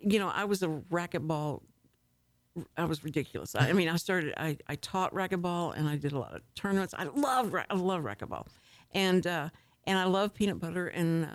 [0.00, 1.62] you know, I was a racquetball
[2.76, 3.54] I was ridiculous.
[3.54, 4.34] I, I mean, I started.
[4.36, 6.94] I, I taught racquetball and I did a lot of tournaments.
[6.96, 8.46] I love I love racquetball,
[8.92, 9.50] and uh,
[9.84, 11.28] and I love peanut butter and uh,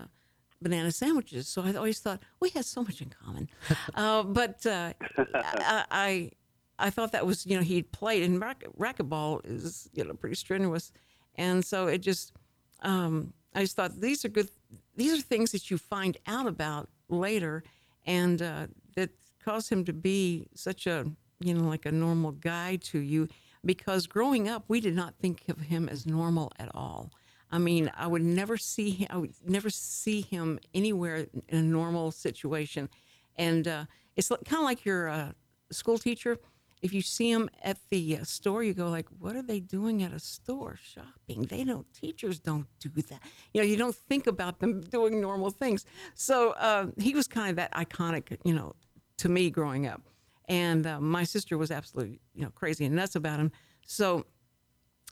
[0.61, 1.47] banana sandwiches.
[1.47, 3.47] So I always thought we had so much in common.
[3.95, 4.93] uh, but uh,
[5.33, 6.31] I, I
[6.77, 10.35] I thought that was you know he played and rack, racquetball is you know pretty
[10.35, 10.91] strenuous,
[11.35, 12.33] and so it just
[12.81, 14.49] um, I just thought these are good.
[14.95, 17.63] These are things that you find out about later,
[18.05, 19.11] and uh, that
[19.45, 21.05] caused him to be such a
[21.39, 23.27] you know like a normal guy to you.
[23.63, 27.11] Because growing up, we did not think of him as normal at all.
[27.51, 29.07] I mean, I would never see him.
[29.09, 32.89] I would never see him anywhere in a normal situation,
[33.37, 35.31] and uh, it's kind of like your uh,
[35.71, 36.37] school teacher.
[36.81, 40.03] If you see him at the uh, store, you go like, "What are they doing
[40.03, 41.43] at a store shopping?
[41.49, 41.91] They don't.
[41.93, 43.21] Teachers don't do that.
[43.53, 47.49] You know, you don't think about them doing normal things." So uh, he was kind
[47.51, 48.75] of that iconic, you know,
[49.17, 50.01] to me growing up,
[50.47, 53.51] and uh, my sister was absolutely, you know, crazy and nuts about him.
[53.85, 54.25] So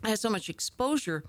[0.03, 1.23] I had so much exposure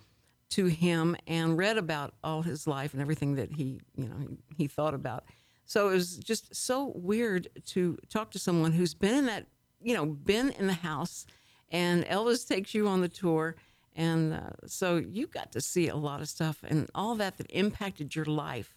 [0.51, 4.39] to him and read about all his life and everything that he, you know, he,
[4.57, 5.25] he thought about.
[5.67, 9.47] So it was just so weird to talk to someone who's been in that,
[9.81, 11.27] you know, been in the house,
[11.71, 13.57] and Elvis takes you on the tour,
[13.97, 17.47] and uh, so you got to see a lot of stuff and all that that
[17.51, 18.77] impacted your life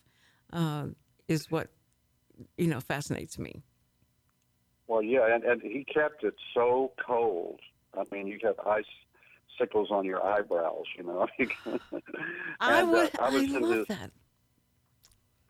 [0.53, 0.85] uh,
[1.27, 1.69] is what
[2.57, 3.61] you know fascinates me.
[4.87, 7.59] Well, yeah, and, and he kept it so cold.
[7.97, 8.85] I mean, you have ice
[9.59, 11.27] sickles on your eyebrows, you know.
[11.39, 11.81] and,
[12.59, 13.19] I uh, would.
[13.19, 14.11] I I, was in love his- that.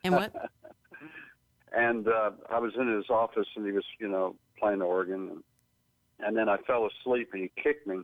[0.04, 0.34] And what?
[1.76, 5.30] and uh, I was in his office, and he was, you know, playing the organ,
[5.30, 5.44] and,
[6.20, 8.00] and then I fell asleep, and he kicked me,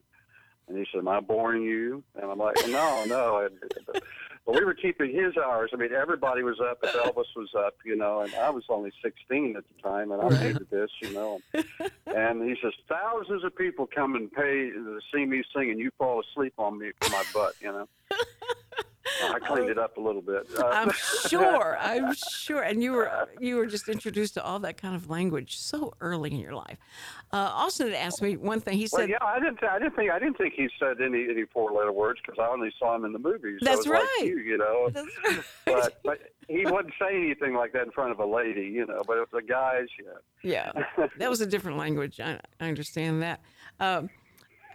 [0.68, 3.48] and he said, "Am I boring you?" And I'm like, "No, no."
[4.46, 5.72] And, but we were keeping his hours.
[5.74, 8.92] I mean, everybody was up, if Elvis was up, you know, and I was only
[9.04, 11.40] 16 at the time, and I'm new this, you know.
[12.06, 15.90] And he says, thousands of people come and pay to see me sing, and you
[15.98, 17.88] fall asleep on me for my butt, you know.
[19.22, 20.48] I cleaned it up a little bit.
[20.58, 20.92] Uh, I'm
[21.28, 21.78] sure.
[21.80, 22.62] I'm sure.
[22.64, 26.32] And you were you were just introduced to all that kind of language so early
[26.32, 26.78] in your life.
[27.32, 28.78] Uh, Austin had asked me one thing.
[28.78, 29.64] He Well, said, yeah, I didn't.
[29.64, 30.12] I didn't think.
[30.12, 33.06] I didn't think he said any any four letter words because I only saw him
[33.06, 33.60] in the movies.
[33.62, 34.08] I That's right.
[34.20, 34.90] Like you, you know.
[34.90, 35.44] That's right.
[35.66, 39.02] But but he wouldn't say anything like that in front of a lady, you know.
[39.08, 39.88] But if the guys,
[40.44, 40.72] yeah.
[40.96, 42.20] "Yeah, that was a different language.
[42.20, 43.42] I, I understand that."
[43.80, 44.10] Um,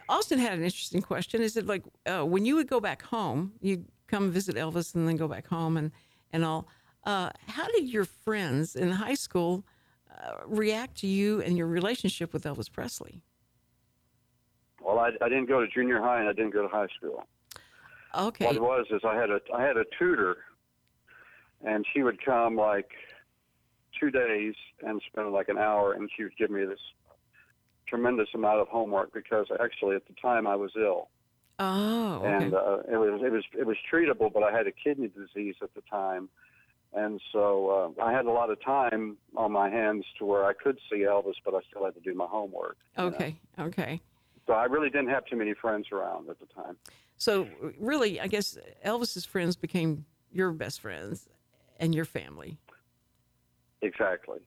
[0.09, 1.43] Austin had an interesting question.
[1.43, 5.07] Is it like uh, when you would go back home, you'd come visit Elvis and
[5.07, 5.93] then go back home and
[6.33, 6.67] and all?
[7.05, 9.65] Uh, how did your friends in high school
[10.11, 13.23] uh, react to you and your relationship with Elvis Presley?
[14.81, 17.25] Well, I, I didn't go to junior high and I didn't go to high school.
[18.17, 18.47] Okay.
[18.47, 20.39] What it was is I had a I had a tutor,
[21.65, 22.91] and she would come like
[23.99, 26.81] two days and spend like an hour, and she would give me this
[27.87, 31.09] tremendous amount of homework because actually at the time I was ill.
[31.59, 32.45] Oh, okay.
[32.45, 35.57] and uh, it was it was it was treatable, but I had a kidney disease
[35.63, 36.29] at the time,
[36.93, 40.53] and so uh, I had a lot of time on my hands to where I
[40.53, 42.77] could see Elvis, but I still had to do my homework.
[42.97, 43.11] you know.
[43.11, 43.37] okay.
[43.59, 44.01] Okay.
[44.47, 46.77] So I really didn't have too many friends around at the time.
[47.19, 51.29] So really, I guess Elvis's friends became your best friends
[51.79, 52.57] and your family.
[53.83, 54.39] Exactly.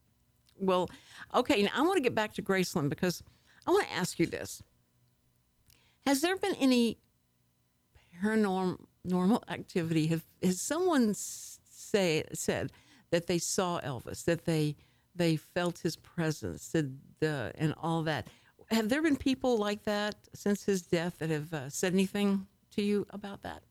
[0.58, 0.90] Well,
[1.34, 1.62] okay.
[1.64, 3.22] Now I want to get back to Graceland because
[3.68, 4.64] I want to ask you this:
[6.06, 6.98] Has there been any
[8.24, 10.08] paranormal activity?
[10.08, 12.72] Have has someone say said
[13.12, 14.76] that they saw Elvis, that they
[15.16, 18.28] they felt his presence, that the, and all that?
[18.72, 22.82] Have there been people like that since his death that have uh, said anything to
[22.82, 23.64] you about that?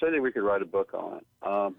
[0.00, 1.26] Said that we could write a book on it.
[1.46, 1.76] Um,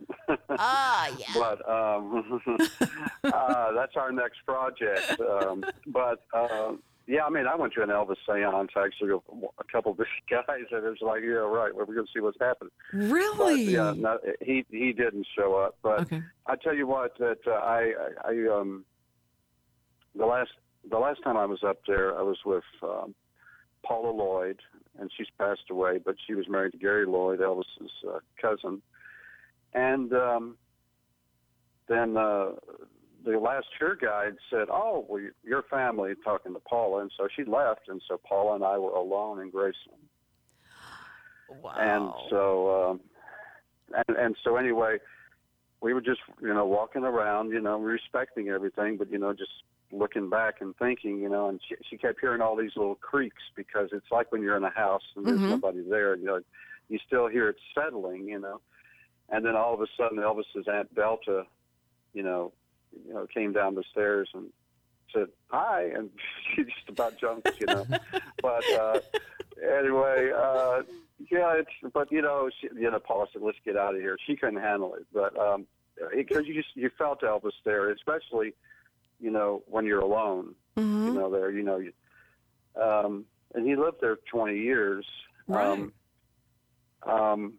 [0.52, 1.26] Ah, yeah.
[1.34, 2.40] but um,
[3.24, 5.20] uh, that's our next project.
[5.20, 6.74] Um, but uh,
[7.12, 9.12] yeah, I mean, I went to an Elvis seance actually.
[9.12, 11.76] A couple of these guys, and it was like, yeah, right.
[11.76, 12.72] Well, we're going to see what's happening.
[12.94, 13.66] Really?
[13.66, 15.78] But, yeah, no, he he didn't show up.
[15.84, 16.22] But Okay.
[16.48, 17.94] I tell you what, that uh, I
[18.26, 18.86] I I, um
[20.16, 20.52] the last
[20.90, 23.14] the last time I was up there, I was with um,
[23.86, 24.60] Paula Lloyd,
[24.98, 28.82] and she's passed away, but she was married to Gary Lloyd, Elvis's uh, cousin,
[29.74, 30.56] and um,
[31.88, 32.52] then uh,
[33.24, 37.44] the last tour guide said, "Oh, well, your family," talking to Paula, and so she
[37.44, 40.08] left, and so Paula and I were alone in Graceland.
[41.50, 41.74] Wow.
[41.78, 43.00] And so, um,
[44.08, 44.98] and and so anyway,
[45.82, 49.52] we were just you know walking around, you know, respecting everything, but you know just
[49.92, 53.44] looking back and thinking, you know, and she, she kept hearing all these little creaks
[53.56, 55.50] because it's like when you're in a house and there's Mhm.
[55.50, 56.40] nobody there, you know,
[56.88, 58.62] you still hear it settling, you know,
[59.30, 61.46] and then all of a sudden Elvis's aunt Delta,
[62.14, 62.54] you know,
[63.08, 64.48] you know, came down the stairs and
[65.14, 66.10] said hi, and
[66.56, 67.86] she just about jumped, you know.
[68.42, 69.00] but uh,
[69.62, 70.82] anyway, uh,
[71.32, 74.18] yeah, it's but you know, she, you know, Paula said, "Let's get out of here."
[74.26, 75.66] She couldn't handle it, but um,
[76.16, 78.54] because you just you felt Elvis there, especially
[79.20, 81.08] you know when you're alone, Mm-hmm.
[81.08, 81.92] you know there, you know, you,
[82.82, 85.06] um, and he lived there 20 years.
[85.50, 85.94] Um,
[87.04, 87.54] um,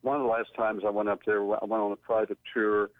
[0.00, 2.90] one of the last times I went up there, I went on a private tour,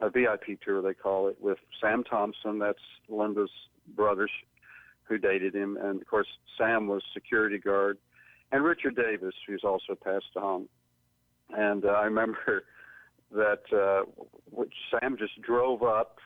[0.00, 2.58] a VIP tour they call it, with Sam Thompson.
[2.58, 2.78] That's
[3.08, 3.50] Linda's
[3.94, 4.28] brother,
[5.04, 7.98] who dated him, and of course Sam was security guard,
[8.52, 10.68] and Richard Davis, who's also passed on.
[11.50, 12.64] And uh, I remember
[13.32, 14.10] that uh,
[14.50, 16.18] which Sam just drove up,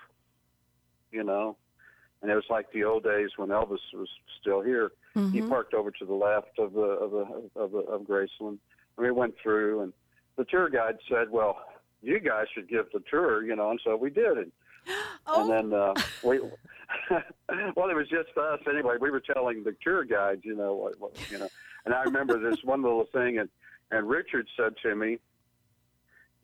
[1.13, 1.57] you know,
[2.23, 4.09] and it was like the old days when Elvis was
[4.41, 4.93] still here.
[5.31, 8.59] He parked over to the left of the of the of, the, of Graceland.
[8.97, 9.93] And we went through, and
[10.37, 11.59] the tour guide said, "Well,
[12.05, 14.39] you guys should give the tour," you know, and so we did.
[14.39, 14.53] And,
[15.27, 16.41] and then uh, we,
[17.77, 18.97] well, it was just us anyway.
[19.01, 21.49] We were telling the tour guides, you know, what, what you know.
[21.85, 23.49] And I remember this one little thing, and
[23.91, 25.19] and Richard said to me,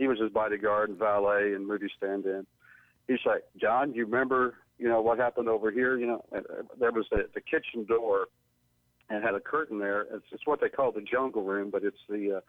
[0.01, 2.47] he was his bodyguard and valet and movie stand-in.
[3.07, 5.99] He's like, John, you remember, you know, what happened over here?
[5.99, 8.29] You know, and, uh, there was the, the kitchen door
[9.11, 10.03] and had a curtain there.
[10.03, 12.41] It's, it's what they call the jungle room, but it's the, uh,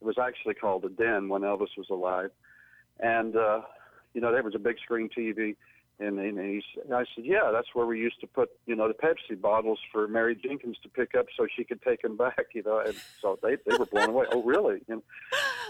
[0.00, 2.30] it was actually called the den when Elvis was alive.
[3.02, 3.60] And, uh,
[4.14, 5.56] you know, there was a big screen TV.
[5.98, 8.74] And, and, he, s- and I said, yeah, that's where we used to put, you
[8.74, 12.16] know, the Pepsi bottles for Mary Jenkins to pick up so she could take them
[12.16, 12.78] back, you know.
[12.78, 14.26] And so they, they were blown away.
[14.32, 14.80] Oh, really?
[14.88, 15.02] And,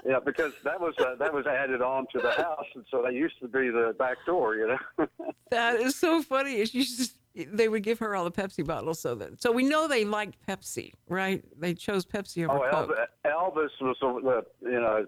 [0.06, 3.12] yeah, because that was uh, that was added on to the house, and so that
[3.12, 5.06] used to be the back door, you know.
[5.50, 6.64] That is so funny.
[6.64, 9.88] She just they would give her all the Pepsi bottles so that so we know
[9.88, 11.42] they liked Pepsi, right?
[11.58, 12.96] They chose Pepsi over oh, Coke.
[13.26, 15.04] Elvis, Elvis was the you know,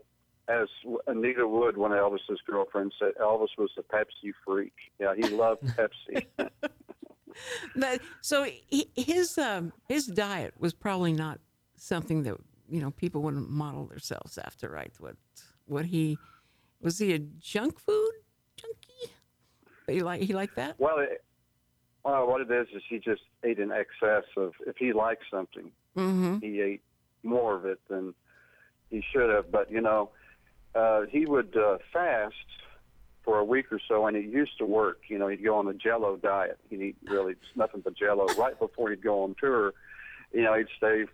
[0.61, 0.69] as
[1.07, 4.75] Anita Wood, one of Elvis's girlfriends, said, Elvis was a Pepsi freak.
[5.01, 6.27] Yeah, he loved Pepsi.
[8.21, 11.41] So he, his um, his diet was probably not
[11.77, 12.37] something that
[12.69, 14.93] you know people wouldn't model themselves after, right?
[14.99, 15.17] What
[15.67, 16.19] what he
[16.81, 18.13] was he a junk food
[18.57, 19.13] junkie?
[19.89, 20.75] He like he liked that.
[20.79, 21.25] well, it,
[22.05, 24.53] well, what it is is he just ate in excess of.
[24.67, 26.39] If he liked something, Mm-hmm.
[26.41, 26.83] he ate
[27.23, 28.15] more of it than
[28.91, 29.51] he should have.
[29.51, 30.11] But you know,
[30.75, 32.35] uh, he would uh, fast
[33.25, 35.03] for a week or so, and it used to work.
[35.09, 36.59] You know, he'd go on a Jello diet.
[36.71, 39.75] He'd eat really nothing but Jello right before he'd go on tour.
[40.33, 41.05] You know, he'd stay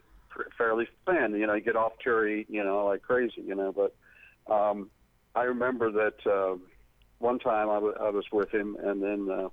[0.56, 1.34] fairly thin.
[1.34, 3.42] You know, he'd get off tour, eat you know like crazy.
[3.46, 4.90] You know, but um,
[5.34, 6.56] I remember that uh,
[7.18, 9.30] one time I was with him, and then.
[9.30, 9.48] Uh,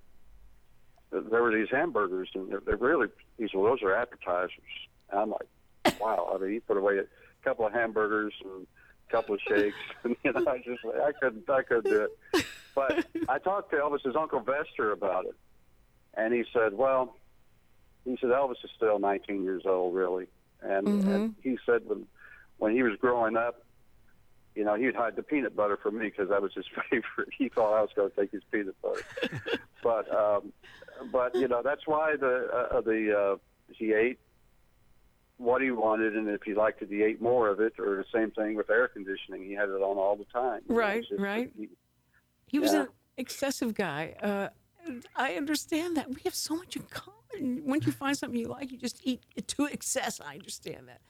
[1.12, 3.50] there were these hamburgers, and they're, they're really these.
[3.54, 4.52] Well, those are appetizers.
[5.12, 6.34] And I'm like, wow.
[6.34, 7.06] I mean, he put away a
[7.44, 8.68] couple of hamburgers and
[9.16, 12.46] couple of shakes, and you know, I just I couldn't I couldn't do it.
[12.76, 15.36] But I talked to Elvis's uncle Vester about it,
[16.16, 17.16] and he said, well,
[18.04, 20.28] he said Elvis is still 19 years old, really,
[20.62, 22.06] and, and he said when
[22.58, 23.62] when he was growing up.
[24.56, 27.28] You know, he'd hide the peanut butter from me because that was his favorite.
[27.38, 29.02] He thought I was going to take his peanut butter,
[29.84, 30.54] but um,
[31.12, 33.36] but you know that's why the uh, the uh,
[33.74, 34.18] he ate
[35.38, 37.74] what he wanted, and if he liked it, he ate more of it.
[37.80, 40.62] Or the same thing with air conditioning; he had it on all the time.
[40.68, 41.52] Right, just- right.
[41.58, 41.70] he-
[42.48, 42.84] He was Yeah.
[42.84, 44.16] an excessive guy.
[44.22, 44.50] Uh,
[45.16, 46.10] I understand that.
[46.10, 47.64] We have so much in common.
[47.66, 50.22] Once you find something you like, you just eat it to excess.
[50.22, 51.02] I understand that.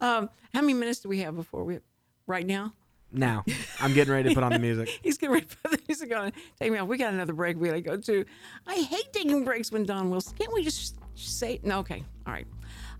[0.00, 1.80] Um, how many minutes do we have before we?
[2.26, 2.74] Right now,
[3.10, 3.44] Now,
[3.80, 4.88] I'm getting ready to put on the music.
[5.02, 6.26] he's getting ready to put the music on.
[6.26, 6.86] and Take me off.
[6.88, 8.24] We got another break we got to go to.
[8.66, 10.36] I hate taking breaks when Don Wilson.
[10.38, 11.78] Can't we just say no?
[11.80, 12.46] Okay, all right,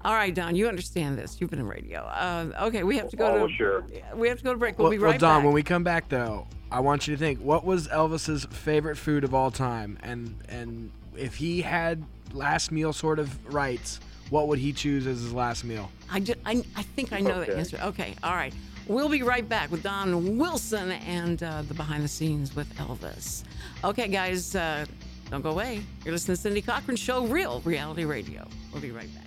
[0.05, 0.57] all right, Don.
[0.57, 1.41] You understand this.
[1.41, 2.01] You've been in radio.
[2.01, 3.53] Uh, okay, we have to go Oh, to.
[3.55, 3.85] sure.
[4.15, 4.79] We have to go to break.
[4.79, 5.45] We'll, Well, be well, Don, back.
[5.45, 9.25] when we come back though, I want you to think what was Elvis's favorite food
[9.25, 14.01] of all time, and and if he had last meal sort of rights,
[14.31, 15.91] what would he choose as his last meal?
[16.11, 17.79] I, ju- I, I think I know the answer.
[17.83, 18.55] Okay, all right.
[18.89, 23.45] We'll be right back with Don Wilson and uh, the behind the scenes with Elvis.
[23.85, 24.85] Okay, guys, uh,
[25.31, 25.83] don't go away.
[26.05, 28.49] You're listening to Cindy Cochran Show, Real Reality Radio.
[28.73, 29.27] We'll be right back.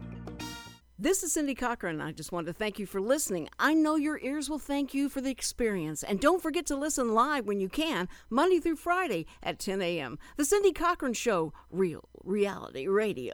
[1.01, 1.99] This is Cindy Cochran.
[1.99, 3.49] And I just want to thank you for listening.
[3.57, 6.03] I know your ears will thank you for the experience.
[6.03, 10.19] And don't forget to listen live when you can, Monday through Friday at 10 a.m.
[10.37, 13.33] The Cindy Cochran Show, Real Reality Radio.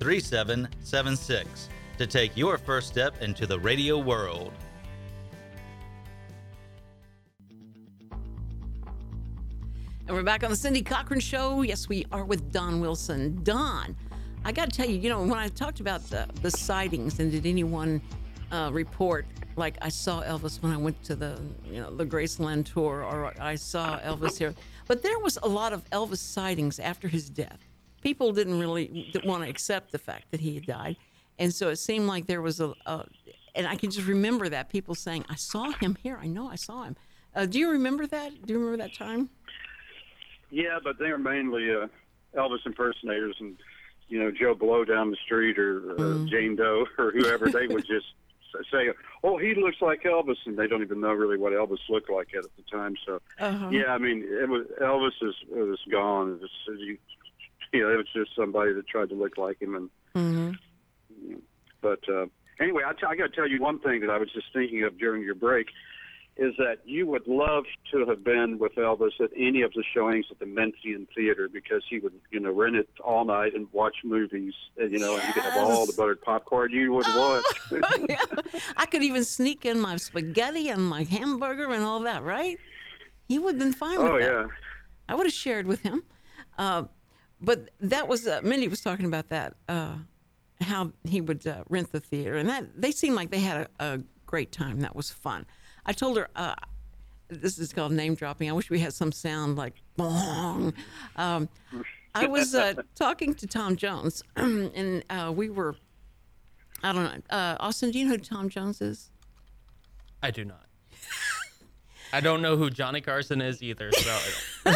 [0.00, 4.52] 3776 to take your first step into the radio world.
[10.06, 11.62] And we're back on the Cindy Cochran Show.
[11.62, 13.44] Yes, we are with Don Wilson.
[13.44, 13.94] Don,
[14.44, 17.30] I got to tell you, you know, when I talked about the, the sightings and
[17.30, 18.00] did anyone
[18.50, 19.26] uh, report,
[19.56, 23.34] like I saw Elvis when I went to the, you know, the Graceland tour, or
[23.38, 24.54] I saw Elvis here,
[24.88, 27.69] but there was a lot of Elvis sightings after his death.
[28.00, 30.96] People didn't really want to accept the fact that he had died,
[31.38, 33.04] and so it seemed like there was a, a
[33.54, 36.18] and I can just remember that people saying, "I saw him here.
[36.20, 36.96] I know I saw him."
[37.34, 38.30] Uh, do you remember that?
[38.46, 39.28] Do you remember that time?
[40.50, 41.86] Yeah, but they were mainly uh,
[42.36, 43.56] Elvis impersonators, and
[44.08, 46.28] you know Joe Blow down the street or uh, Mm.
[46.28, 47.48] Jane Doe or whoever.
[47.50, 48.06] they would just
[48.72, 48.90] say,
[49.22, 52.28] "Oh, he looks like Elvis," and they don't even know really what Elvis looked like
[52.34, 52.94] at the time.
[53.06, 53.68] So, Uh-huh.
[53.70, 56.40] yeah, I mean, it was Elvis is was gone.
[56.66, 56.98] You,
[57.72, 61.34] you know, it was just somebody that tried to look like him, and Mm-hmm.
[61.80, 62.26] but uh,
[62.60, 64.82] anyway, I, t- I got to tell you one thing that I was just thinking
[64.82, 65.68] of during your break
[66.36, 70.26] is that you would love to have been with Elvis at any of the showings
[70.30, 73.96] at the Memphian Theater because he would, you know, rent it all night and watch
[74.04, 77.44] movies, and, you know, and you could have all the buttered popcorn you would want.
[78.76, 82.58] I could even sneak in my spaghetti and my hamburger and all that, right?
[83.28, 84.12] He would have been fine with that.
[84.14, 84.46] oh that.
[84.46, 84.46] yeah.
[85.08, 86.04] I would have shared with him.
[86.58, 86.84] Uh,
[87.40, 89.94] but that was uh, Mindy was talking about that, uh,
[90.60, 93.84] how he would uh, rent the theater, and that they seemed like they had a,
[93.84, 94.80] a great time.
[94.80, 95.46] That was fun.
[95.86, 96.54] I told her uh,
[97.28, 98.48] this is called name dropping.
[98.48, 100.74] I wish we had some sound like bong.
[101.16, 101.48] Um,
[102.14, 105.76] I was uh, talking to Tom Jones, and uh, we were.
[106.82, 107.36] I don't know.
[107.36, 109.10] Uh, Austin, do you know who Tom Jones is?
[110.22, 110.64] I do not.
[112.12, 113.92] I don't know who Johnny Carson is either.
[113.92, 114.18] So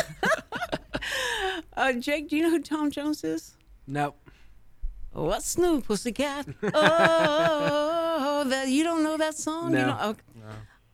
[1.77, 3.57] Uh, Jake, do you know who Tom Jones is?
[3.87, 4.17] Nope.
[5.13, 6.47] What's new, pussycat?
[8.17, 9.73] Oh, that you don't know that song?
[9.73, 9.87] You No.
[9.87, 10.23] know, okay.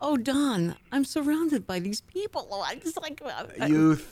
[0.01, 2.49] Oh, Don, I'm surrounded by these people.
[2.51, 4.11] Oh, I just like uh, I- Youth.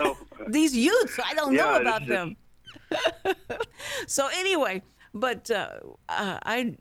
[0.00, 0.16] no.
[0.48, 1.18] these youths.
[1.24, 2.36] I don't know about it's them.
[4.06, 4.82] so anyway,
[5.14, 5.70] but uh,
[6.08, 6.76] uh, I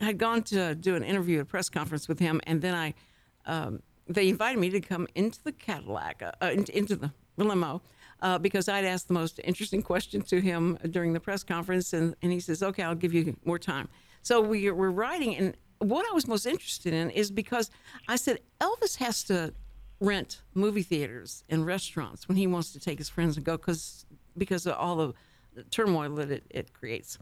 [0.00, 2.94] had gone to do an interview, a press conference with him, and then I
[3.46, 7.82] um, they invited me to come into the Cadillac, uh, uh, into the limo.
[8.24, 12.16] Uh, because I'd asked the most interesting question to him during the press conference, and,
[12.22, 13.86] and he says, "Okay, I'll give you more time."
[14.22, 17.70] So we were writing, and what I was most interested in is because
[18.08, 19.52] I said Elvis has to
[20.00, 24.06] rent movie theaters and restaurants when he wants to take his friends and go because
[24.38, 27.18] because of all the turmoil that it, it creates.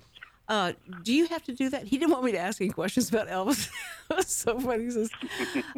[0.52, 0.72] Uh,
[1.02, 1.84] do you have to do that?
[1.86, 3.70] He didn't want me to ask any questions about Elvis.
[4.26, 4.84] so funny.
[4.84, 5.10] He says,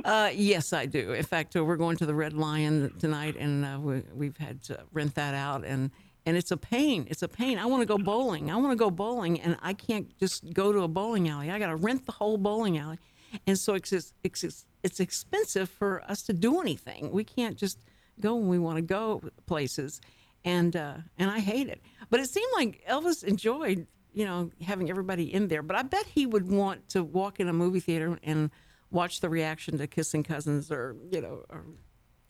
[0.04, 1.12] uh, "Yes, I do.
[1.12, 4.64] In fact, uh, we're going to the Red Lion tonight, and uh, we, we've had
[4.64, 5.92] to rent that out, and
[6.26, 7.06] and it's a pain.
[7.08, 7.56] It's a pain.
[7.58, 8.50] I want to go bowling.
[8.50, 11.52] I want to go bowling, and I can't just go to a bowling alley.
[11.52, 12.98] I got to rent the whole bowling alley,
[13.46, 17.12] and so it's just- it's it's expensive for us to do anything.
[17.12, 17.78] We can't just
[18.18, 20.00] go when we want to go places,
[20.44, 21.80] and uh, and I hate it.
[22.10, 25.62] But it seemed like Elvis enjoyed you know having everybody in there.
[25.62, 28.50] But I bet he would want to walk in a movie theater and
[28.90, 31.64] watch the reaction to Kissing Cousins or you know or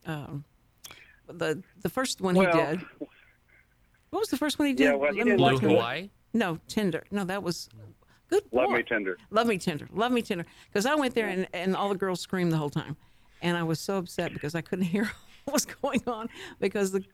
[0.07, 0.45] um,
[1.29, 2.87] the the first one Well- he did.
[4.11, 4.85] What was the first one he did?
[4.85, 5.79] Yeah, well, he did look Blue it up.
[5.81, 6.11] Hawaii.
[6.33, 7.03] No, Tender.
[7.11, 7.69] No, that was
[8.29, 8.45] good.
[8.53, 8.77] Love boy.
[8.77, 9.19] me tender.
[9.31, 9.89] Love me tender.
[9.93, 10.47] Love me tender.
[10.69, 12.97] Because I went there and, and all the girls screamed the whole time,
[13.43, 15.11] and I was so upset because I couldn't hear
[15.47, 16.29] what was going on
[16.61, 17.05] because the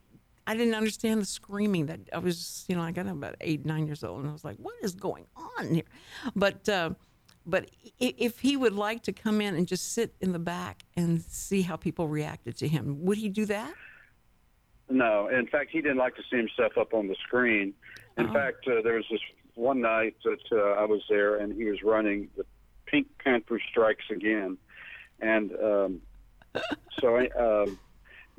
[0.51, 1.86] I didn't understand the screaming.
[1.86, 4.44] That I was, you know, I got about eight, nine years old, and I was
[4.44, 5.84] like, "What is going on here?"
[6.34, 6.90] But uh,
[7.46, 7.70] but
[8.01, 11.62] if he would like to come in and just sit in the back and see
[11.62, 13.72] how people reacted to him, would he do that?
[14.88, 17.72] No, in fact, he didn't like to see himself up on the screen.
[18.18, 18.32] In Oh.
[18.32, 19.20] fact, uh, there was this
[19.55, 22.44] one night that uh, I was there, and he was running the
[22.86, 24.59] Pink Panther Strikes Again,
[25.20, 26.01] and um,
[27.01, 27.78] so I, um,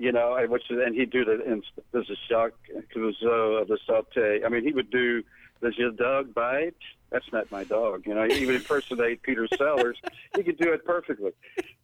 [0.01, 2.53] you know, which and he'd do the and there's a Jacques
[2.93, 4.43] Clouseau of the Sûreté.
[4.43, 5.23] I mean, he would do
[5.61, 6.73] does your dog bite?
[7.11, 8.07] That's not my dog.
[8.07, 9.97] You know, he would impersonate Peter Sellers.
[10.35, 11.31] He could do it perfectly.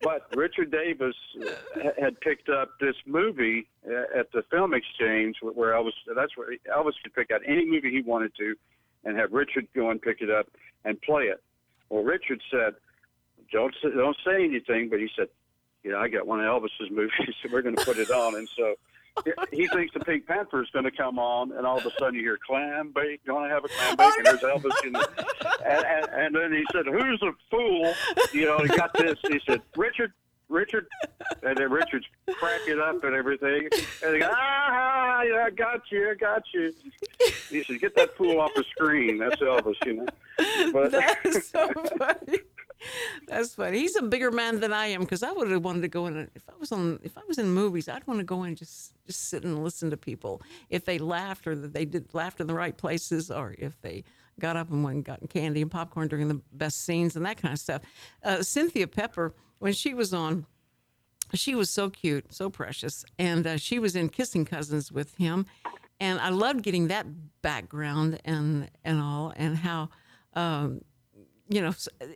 [0.01, 5.74] But Richard Davis uh, had picked up this movie uh, at the Film Exchange where
[5.74, 5.91] Elvis.
[6.15, 8.55] That's where Elvis could pick out any movie he wanted to,
[9.03, 10.47] and have Richard go and pick it up
[10.84, 11.43] and play it.
[11.89, 12.74] Well, Richard said,
[13.51, 15.28] "Don't say, don't say anything," but he said,
[15.84, 17.11] "You know, I got one of Elvis's movies,
[17.41, 18.75] so we're going to put it on." And so
[19.51, 22.15] he thinks the Pink Panther is going to come on, and all of a sudden
[22.15, 24.84] you hear clam bake, going to have a clam bake, and there's Elvis.
[24.84, 25.03] You know,
[25.65, 27.93] and, and, and then he said, "Who's a fool?"
[28.34, 29.17] You know, he got this.
[29.28, 30.13] He said, "Richard."
[30.49, 30.88] Richard,
[31.43, 33.67] and then Richard's cracking up and everything.
[34.03, 36.73] And he goes, ah, yeah, I got you, I got you.
[37.49, 39.17] He said, get that fool off the screen.
[39.17, 40.05] That's Elvis, you know.
[40.71, 42.39] But That's so funny.
[43.28, 43.80] That's funny.
[43.80, 46.30] He's a bigger man than I am because I would have wanted to go in.
[46.36, 48.57] If I was on, if I was in movies, I'd want to go in and
[48.57, 52.39] just just sit and listen to people if they laughed or that they did laughed
[52.39, 54.03] in the right places or if they
[54.39, 57.38] got up and went and got candy and popcorn during the best scenes and that
[57.38, 57.82] kind of stuff.
[58.23, 60.45] Uh, Cynthia Pepper, when she was on,
[61.34, 65.45] she was so cute, so precious, and uh, she was in Kissing Cousins with him,
[65.99, 67.05] and I loved getting that
[67.41, 69.89] background and and all, and how,
[70.34, 70.82] um,
[71.50, 71.74] you know,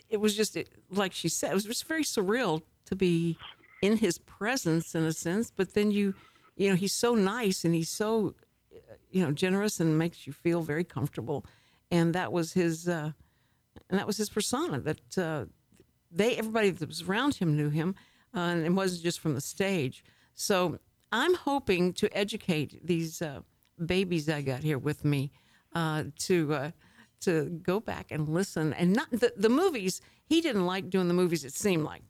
[0.09, 3.37] it was just it, like she said, it was just very surreal to be
[3.81, 5.51] in his presence in a sense.
[5.55, 6.13] But then you,
[6.55, 8.35] you know, he's so nice and he's so,
[9.09, 11.45] you know, generous and makes you feel very comfortable,
[11.89, 13.11] and that was his, uh,
[13.89, 15.17] and that was his persona that.
[15.17, 15.45] Uh,
[16.11, 17.95] they everybody that was around him knew him,
[18.35, 20.03] uh, and it wasn't just from the stage.
[20.35, 20.79] So
[21.11, 23.41] I'm hoping to educate these uh,
[23.85, 25.31] babies I got here with me
[25.73, 26.71] uh, to uh,
[27.21, 28.73] to go back and listen.
[28.73, 30.01] And not the the movies.
[30.25, 31.43] He didn't like doing the movies.
[31.45, 32.03] It seemed like.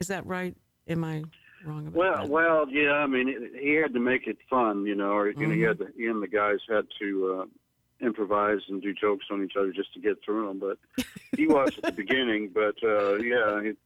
[0.00, 0.54] Is that right?
[0.88, 1.24] Am I
[1.64, 2.28] wrong about Well, that?
[2.30, 2.92] well, yeah.
[2.92, 5.60] I mean, it- he had to make it fun, you know, or you know, he
[5.60, 9.52] had to, he and the guys had to uh, improvise and do jokes on each
[9.58, 10.58] other just to get through them.
[10.58, 10.78] But
[11.36, 12.50] he was at the beginning.
[12.54, 13.76] But uh, yeah, it,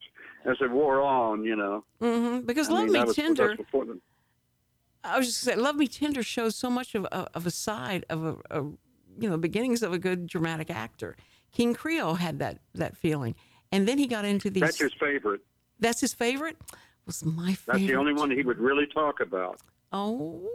[0.45, 1.85] as it wore on, you know.
[2.01, 3.49] hmm Because I Love mean, Me was, Tender.
[3.49, 3.99] That's before the,
[5.03, 8.05] I was just saying, Love Me Tender shows so much of of of a side
[8.09, 8.73] of a, a
[9.19, 11.17] you know beginnings of a good dramatic actor.
[11.53, 13.35] King Creole had that that feeling,
[13.73, 14.63] and then he got into these.
[14.63, 15.41] that's his favorite.
[15.81, 16.57] That's his favorite.
[17.07, 17.81] Was my favorite.
[17.81, 19.61] That's the only one he would really talk about.
[19.93, 20.49] Oh,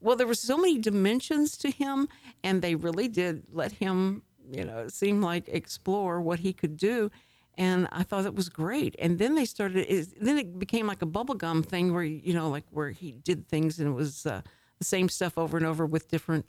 [0.00, 2.08] well, there were so many dimensions to him,
[2.42, 6.76] and they really did let him, you know, it seemed like explore what he could
[6.76, 7.10] do.
[7.56, 8.96] And I thought it was great.
[8.98, 12.48] And then they started, it, then it became like a bubblegum thing where, you know,
[12.48, 14.40] like where he did things and it was uh,
[14.78, 16.46] the same stuff over and over with different,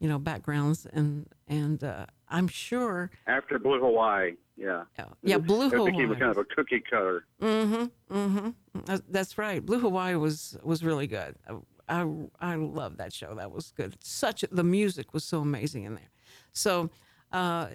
[0.00, 0.86] you know, backgrounds.
[0.92, 4.84] And, and uh, I'm sure, After Blue Hawaii, yeah.
[5.22, 7.24] yeah, Blue It became a kind of a cookie cutter.
[7.40, 8.16] Mm-hmm.
[8.16, 8.80] Mm-hmm.
[8.84, 9.64] That's, that's right.
[9.64, 11.36] Blue Hawaii was was really good.
[11.48, 11.54] I
[11.88, 12.06] I,
[12.40, 13.34] I love that show.
[13.34, 13.96] That was good.
[14.02, 16.10] Such the music was so amazing in there.
[16.52, 16.90] So
[17.32, 17.68] uh,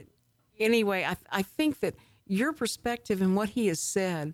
[0.59, 1.95] anyway, I I think that
[2.25, 4.33] your perspective and what he has said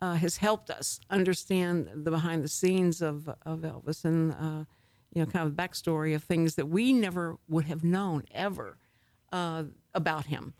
[0.00, 4.64] uh, has helped us understand the behind the scenes of of Elvis and uh,
[5.12, 8.78] you know kind of the backstory of things that we never would have known ever
[9.32, 10.54] uh, about him.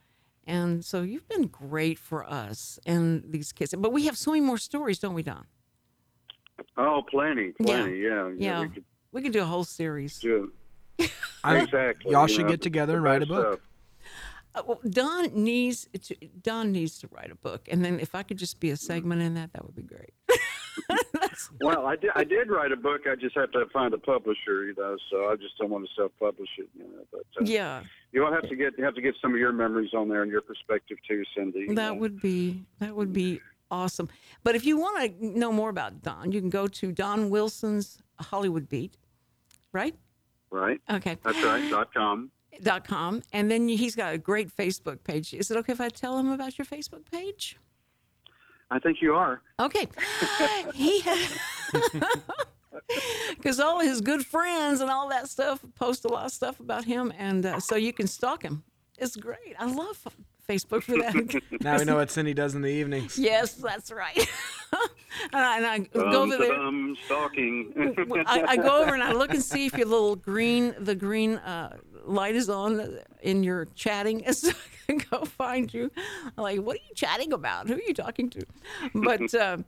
[0.46, 3.74] And so you've been great for us and these kids.
[3.78, 5.46] But we have so many more stories, don't we, Don?
[6.76, 8.30] Oh, plenty, plenty, yeah.
[8.36, 8.60] Yeah.
[8.62, 10.18] we could We could do a whole series.
[10.18, 10.52] do.
[11.44, 12.12] I- exactly.
[12.12, 13.62] y'all you should know, get together and write a book.
[14.54, 18.24] Uh, well, Don needs to, Don needs to write a book, and then if I
[18.24, 20.12] could just be a segment in that, that would be great.
[21.60, 22.10] Well, I did.
[22.14, 23.02] I did write a book.
[23.06, 24.96] I just have to find a publisher, you know.
[25.10, 27.04] So I just don't want to self-publish it, you know.
[27.12, 27.82] But uh, yeah,
[28.12, 30.30] you'll have to get you have to get some of your memories on there and
[30.30, 31.66] your perspective too, Cindy.
[31.68, 31.94] that know.
[31.94, 34.08] would be that would be awesome.
[34.42, 37.98] But if you want to know more about Don, you can go to Don Wilson's
[38.18, 38.96] Hollywood Beat,
[39.72, 39.94] right?
[40.50, 40.80] right.
[40.90, 41.16] Okay.
[41.22, 41.70] That's right.
[41.70, 42.30] Dot com.
[42.62, 45.32] dot com, and then he's got a great Facebook page.
[45.34, 47.56] Is it okay if I tell him about your Facebook page?
[48.70, 49.42] I think you are.
[49.58, 49.88] Okay.
[50.74, 51.02] he
[53.36, 56.84] because all his good friends and all that stuff post a lot of stuff about
[56.84, 58.62] him, and uh, so you can stalk him.
[58.98, 59.54] It's great.
[59.58, 60.06] I love
[60.48, 61.42] Facebook for that.
[61.60, 63.18] Now we know what Cindy does in the evenings.
[63.18, 64.28] yes, that's right.
[65.32, 66.54] and I, I go over there.
[66.54, 67.72] Um, stalking.
[68.26, 71.36] I, I go over and I look and see if your little green, the green
[71.36, 75.90] uh, light is on in your chatting, and so I can go find you.
[76.36, 77.68] I'm like, what are you chatting about?
[77.68, 78.46] Who are you talking to?
[78.94, 79.58] But uh,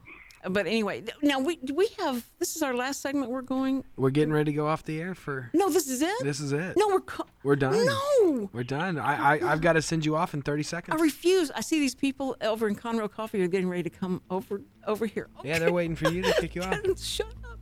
[0.50, 3.30] but anyway, now we do we have this is our last segment.
[3.30, 3.84] We're going.
[3.96, 5.50] We're getting ready to go off the air for.
[5.54, 6.22] No, this is it.
[6.22, 6.76] This is it.
[6.76, 7.86] No, we're co- We're done.
[7.86, 8.50] No.
[8.52, 8.98] We're done.
[8.98, 11.00] I, I I've got to send you off in 30 seconds.
[11.00, 11.50] I refuse.
[11.52, 15.06] I see these people over in Conroe Coffee are getting ready to come over over
[15.06, 15.28] here.
[15.44, 16.78] Yeah, they're waiting for you to kick you off.
[16.98, 17.60] Shut up.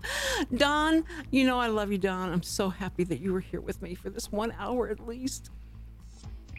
[0.57, 2.33] Don, you know I love you, Don.
[2.33, 5.51] I'm so happy that you were here with me for this one hour at least.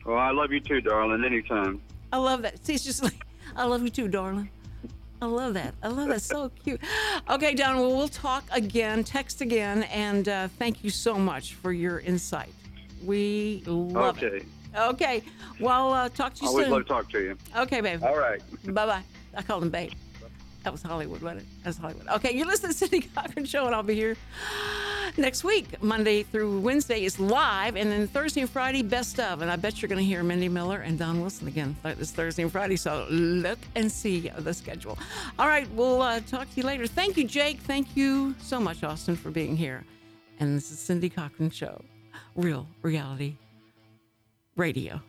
[0.05, 1.23] well, I love you too, darling.
[1.25, 1.81] Anytime.
[2.13, 2.63] I love that.
[2.65, 4.49] See, it's just like, I love you too, darling.
[5.21, 5.75] I love that.
[5.83, 6.21] I love that.
[6.21, 6.81] So cute.
[7.29, 11.71] Okay, Don, well, we'll talk again, text again, and uh, thank you so much for
[11.71, 12.51] your insight.
[13.05, 14.37] We love okay.
[14.37, 14.45] it.
[14.75, 15.23] Okay.
[15.59, 16.49] Well, uh, talk to you soon.
[16.49, 16.73] Always soon.
[16.73, 17.37] love to talk to you.
[17.55, 18.03] Okay, babe.
[18.03, 18.41] All right.
[18.73, 19.03] Bye bye.
[19.35, 19.91] I called him babe.
[20.63, 21.47] That was Hollywood, wasn't it?
[21.63, 22.07] That's Hollywood.
[22.07, 24.15] Okay, you listen to the Cindy Cochran Show, and I'll be here
[25.17, 25.81] next week.
[25.81, 29.41] Monday through Wednesday is live, and then Thursday and Friday, best of.
[29.41, 32.43] And I bet you're going to hear Mindy Miller and Don Wilson again this Thursday
[32.43, 32.75] and Friday.
[32.75, 34.97] So look and see the schedule.
[35.39, 36.87] All right, we'll uh, talk to you later.
[36.87, 37.59] Thank you, Jake.
[37.59, 39.83] Thank you so much, Austin, for being here.
[40.39, 41.81] And this is Cindy Cochran Show,
[42.35, 43.35] real reality
[44.55, 45.01] radio.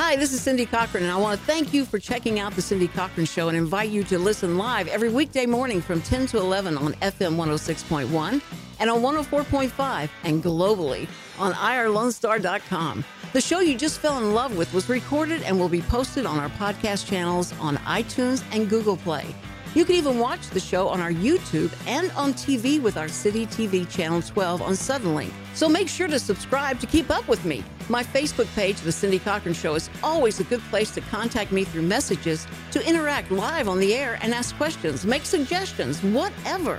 [0.00, 2.62] Hi, this is Cindy Cochran, and I want to thank you for checking out the
[2.62, 6.38] Cindy Cochran Show and invite you to listen live every weekday morning from 10 to
[6.38, 8.40] 11 on FM 106.1
[8.78, 13.04] and on 104.5 and globally on irlonestar.com.
[13.32, 16.38] The show you just fell in love with was recorded and will be posted on
[16.38, 19.34] our podcast channels on iTunes and Google Play.
[19.74, 23.46] You can even watch the show on our YouTube and on TV with our City
[23.46, 25.32] TV Channel 12 on Suddenlink.
[25.54, 27.64] So make sure to subscribe to keep up with me.
[27.90, 31.64] My Facebook page, The Cindy Cochran Show, is always a good place to contact me
[31.64, 36.78] through messages, to interact live on the air and ask questions, make suggestions, whatever.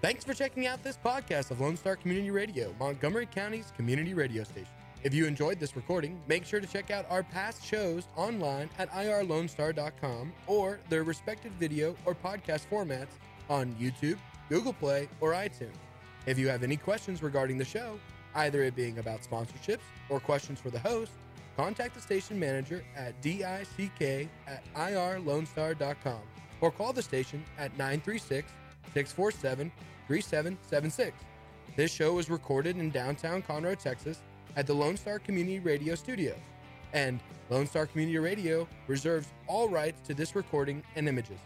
[0.00, 4.42] Thanks for checking out this podcast of Lone Star Community Radio, Montgomery County's community radio
[4.44, 4.72] station.
[5.04, 8.90] If you enjoyed this recording, make sure to check out our past shows online at
[8.92, 13.18] irlonestar.com or their respective video or podcast formats
[13.50, 14.16] on YouTube,
[14.48, 15.76] Google Play, or iTunes.
[16.26, 17.98] If you have any questions regarding the show,
[18.34, 21.12] either it being about sponsorships or questions for the host,
[21.56, 26.20] contact the station manager at dick at irlonestar.com
[26.60, 28.50] or call the station at 936
[28.94, 29.72] 647
[30.06, 31.16] 3776.
[31.76, 34.20] This show was recorded in downtown Conroe, Texas
[34.56, 36.36] at the Lone Star Community Radio Studios,
[36.92, 37.18] and
[37.50, 41.38] Lone Star Community Radio reserves all rights to this recording and images.